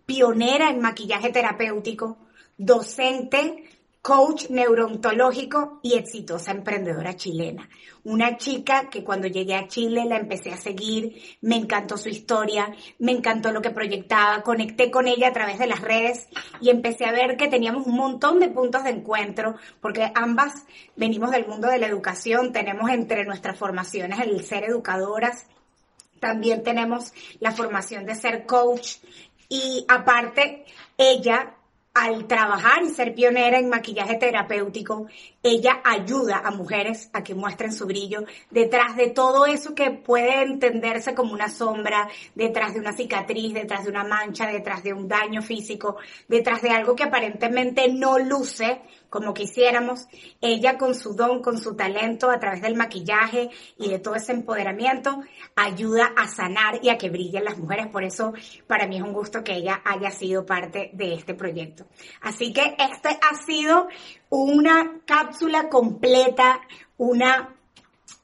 pionera 0.06 0.70
en 0.70 0.82
maquillaje 0.82 1.32
terapéutico, 1.32 2.18
docente, 2.58 3.64
coach 4.06 4.52
neuroontológico 4.52 5.80
y 5.82 5.96
exitosa 5.96 6.52
emprendedora 6.52 7.16
chilena. 7.16 7.68
Una 8.04 8.38
chica 8.38 8.88
que 8.88 9.04
cuando 9.04 9.26
llegué 9.28 9.56
a 9.56 9.68
Chile 9.68 10.06
la 10.06 10.18
empecé 10.18 10.52
a 10.52 10.58
seguir, 10.58 11.20
me 11.42 11.56
encantó 11.56 11.98
su 11.98 12.10
historia, 12.10 12.72
me 13.00 13.14
encantó 13.14 13.52
lo 13.52 13.64
que 13.64 13.72
proyectaba, 13.72 14.44
conecté 14.44 14.92
con 14.92 15.08
ella 15.08 15.30
a 15.30 15.34
través 15.34 15.58
de 15.58 15.66
las 15.66 15.82
redes 15.82 16.28
y 16.62 16.70
empecé 16.70 17.06
a 17.06 17.14
ver 17.14 17.36
que 17.36 17.48
teníamos 17.48 17.88
un 17.88 17.96
montón 17.96 18.40
de 18.40 18.50
puntos 18.50 18.84
de 18.84 18.92
encuentro, 18.92 19.56
porque 19.82 20.12
ambas 20.14 20.54
venimos 20.96 21.32
del 21.32 21.48
mundo 21.48 21.68
de 21.68 21.80
la 21.80 21.88
educación, 21.88 22.54
tenemos 22.54 22.92
entre 22.92 23.26
nuestras 23.26 23.58
formaciones 23.58 24.20
el 24.20 24.44
ser 24.44 24.66
educadoras, 24.66 25.48
también 26.20 26.62
tenemos 26.62 27.12
la 27.40 27.54
formación 27.54 28.06
de 28.06 28.14
ser 28.14 28.46
coach 28.46 28.98
y 29.50 29.84
aparte 29.88 30.64
ella 30.96 31.55
al 31.96 32.28
trabajar 32.28 32.84
y 32.84 32.90
ser 32.90 33.16
pionera 33.16 33.58
en 33.58 33.70
maquillaje 33.70 34.16
terapéutico, 34.16 35.08
ella 35.42 35.80
ayuda 35.82 36.42
a 36.44 36.52
mujeres 36.52 37.10
a 37.14 37.24
que 37.24 37.34
muestren 37.34 37.72
su 37.72 37.86
brillo. 37.86 38.26
Detrás 38.52 38.98
de 38.98 39.12
todo 39.12 39.46
eso 39.46 39.74
que 39.74 39.92
puede 39.92 40.44
entenderse 40.44 41.16
como 41.16 41.32
una 41.32 41.48
sombra, 41.48 42.10
detrás 42.36 42.74
de 42.74 42.82
una 42.82 42.92
cicatriz, 42.92 43.54
detrás 43.54 43.86
de 43.86 43.92
una 43.92 44.04
mancha, 44.04 44.46
detrás 44.46 44.84
de 44.84 44.92
un 44.92 45.08
daño 45.08 45.42
físico, 45.42 45.96
detrás 46.28 46.62
de 46.62 46.72
algo 46.72 46.98
que 46.98 47.04
aparentemente 47.04 47.88
no 47.88 48.20
luce 48.20 48.82
como 49.16 49.34
quisiéramos. 49.34 50.10
Ella 50.42 50.78
con 50.78 50.94
su 50.94 51.14
don, 51.14 51.42
con 51.42 51.58
su 51.58 51.74
talento, 51.74 52.30
a 52.30 52.38
través 52.38 52.62
del 52.62 52.76
maquillaje 52.76 53.50
y 53.78 53.88
de 53.88 54.00
todo 54.00 54.16
ese 54.16 54.34
empoderamiento, 54.34 55.22
ayuda 55.56 56.12
a 56.18 56.28
sanar 56.28 56.80
y 56.84 56.90
a 56.90 56.98
que 56.98 57.10
brillen 57.10 57.46
las 57.46 57.58
mujeres. 57.58 57.88
Por 57.88 58.04
eso 58.04 58.34
para 58.68 58.88
mí 58.88 58.98
es 58.98 59.04
un 59.04 59.14
gusto 59.14 59.42
que 59.42 59.54
ella 59.54 59.82
haya 59.86 60.12
sido 60.12 60.46
parte 60.46 60.90
de 60.92 61.14
este 61.14 61.34
proyecto. 61.34 61.86
Así 62.20 62.52
que 62.52 62.76
este 62.78 63.08
ha 63.08 63.36
sido 63.46 63.88
una 64.30 65.00
cápsula 65.06 65.70
completa, 65.70 66.60
una, 66.98 67.56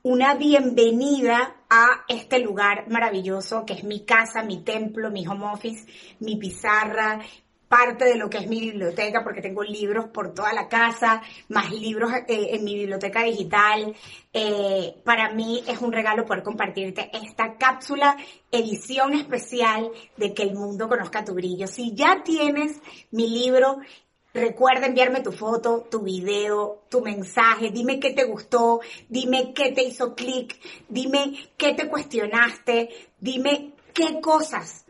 una 0.03 0.35
bienvenida 0.35 1.55
a 1.69 2.03
este 2.09 2.39
lugar 2.39 2.89
maravilloso 2.89 3.65
que 3.65 3.75
es 3.75 3.85
mi 3.85 4.03
casa, 4.03 4.43
mi 4.43 4.61
templo, 4.61 5.09
mi 5.09 5.25
home 5.25 5.45
office, 5.45 5.87
mi 6.19 6.35
pizarra, 6.35 7.21
parte 7.71 8.03
de 8.03 8.15
lo 8.15 8.29
que 8.29 8.39
es 8.39 8.47
mi 8.47 8.59
biblioteca, 8.59 9.23
porque 9.23 9.41
tengo 9.41 9.63
libros 9.63 10.07
por 10.09 10.33
toda 10.33 10.51
la 10.51 10.67
casa, 10.67 11.21
más 11.47 11.71
libros 11.71 12.11
eh, 12.27 12.49
en 12.51 12.65
mi 12.65 12.75
biblioteca 12.75 13.23
digital. 13.23 13.95
Eh, 14.33 14.95
para 15.05 15.31
mí 15.31 15.63
es 15.65 15.79
un 15.79 15.93
regalo 15.93 16.25
poder 16.25 16.43
compartirte 16.43 17.09
esta 17.13 17.55
cápsula, 17.57 18.17
edición 18.51 19.13
especial 19.13 19.89
de 20.17 20.33
que 20.33 20.43
el 20.43 20.53
mundo 20.53 20.89
conozca 20.89 21.23
tu 21.23 21.33
brillo. 21.33 21.65
Si 21.65 21.95
ya 21.95 22.21
tienes 22.23 22.81
mi 23.09 23.29
libro, 23.29 23.79
Recuerda 24.33 24.87
enviarme 24.87 25.19
tu 25.19 25.33
foto, 25.33 25.87
tu 25.91 26.03
video, 26.03 26.83
tu 26.89 27.01
mensaje, 27.01 27.69
dime 27.69 27.99
qué 27.99 28.13
te 28.13 28.23
gustó, 28.23 28.79
dime 29.09 29.51
qué 29.53 29.73
te 29.73 29.83
hizo 29.83 30.15
clic, 30.15 30.57
dime 30.87 31.49
qué 31.57 31.73
te 31.73 31.89
cuestionaste, 31.89 32.87
dime 33.19 33.73
qué 33.93 34.21
cosas 34.21 34.85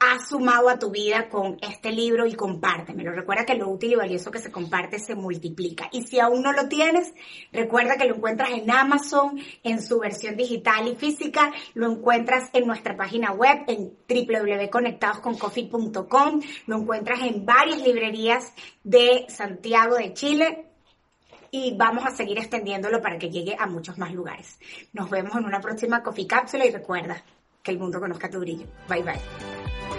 has 0.00 0.28
sumado 0.28 0.68
a 0.68 0.78
tu 0.78 0.90
vida 0.90 1.28
con 1.28 1.58
este 1.60 1.90
libro 1.90 2.24
y 2.26 2.34
compártemelo. 2.34 3.10
Recuerda 3.12 3.44
que 3.44 3.56
lo 3.56 3.68
útil 3.68 3.90
y 3.92 3.96
valioso 3.96 4.30
que 4.30 4.38
se 4.38 4.52
comparte 4.52 5.00
se 5.00 5.16
multiplica. 5.16 5.88
Y 5.90 6.02
si 6.02 6.20
aún 6.20 6.42
no 6.42 6.52
lo 6.52 6.68
tienes, 6.68 7.12
recuerda 7.52 7.96
que 7.96 8.06
lo 8.06 8.14
encuentras 8.14 8.50
en 8.50 8.70
Amazon, 8.70 9.40
en 9.64 9.82
su 9.82 9.98
versión 9.98 10.36
digital 10.36 10.86
y 10.86 10.94
física. 10.94 11.52
Lo 11.74 11.90
encuentras 11.90 12.48
en 12.52 12.64
nuestra 12.66 12.96
página 12.96 13.32
web, 13.32 13.64
en 13.66 13.92
www.conectadosconcoffee.com. 14.08 16.42
Lo 16.66 16.76
encuentras 16.76 17.22
en 17.22 17.44
varias 17.44 17.82
librerías 17.82 18.52
de 18.84 19.26
Santiago 19.28 19.96
de 19.96 20.14
Chile. 20.14 20.66
Y 21.50 21.74
vamos 21.76 22.04
a 22.04 22.10
seguir 22.10 22.36
extendiéndolo 22.38 23.00
para 23.00 23.18
que 23.18 23.30
llegue 23.30 23.56
a 23.58 23.66
muchos 23.66 23.96
más 23.98 24.12
lugares. 24.12 24.60
Nos 24.92 25.08
vemos 25.10 25.34
en 25.34 25.46
una 25.46 25.60
próxima 25.60 26.02
Coffee 26.02 26.26
Cápsula 26.26 26.66
y 26.66 26.70
recuerda 26.70 27.24
el 27.70 27.78
mundo 27.78 28.00
conozca 28.00 28.30
tu 28.30 28.40
brillo. 28.40 28.66
Bye 28.88 29.02
bye. 29.02 29.97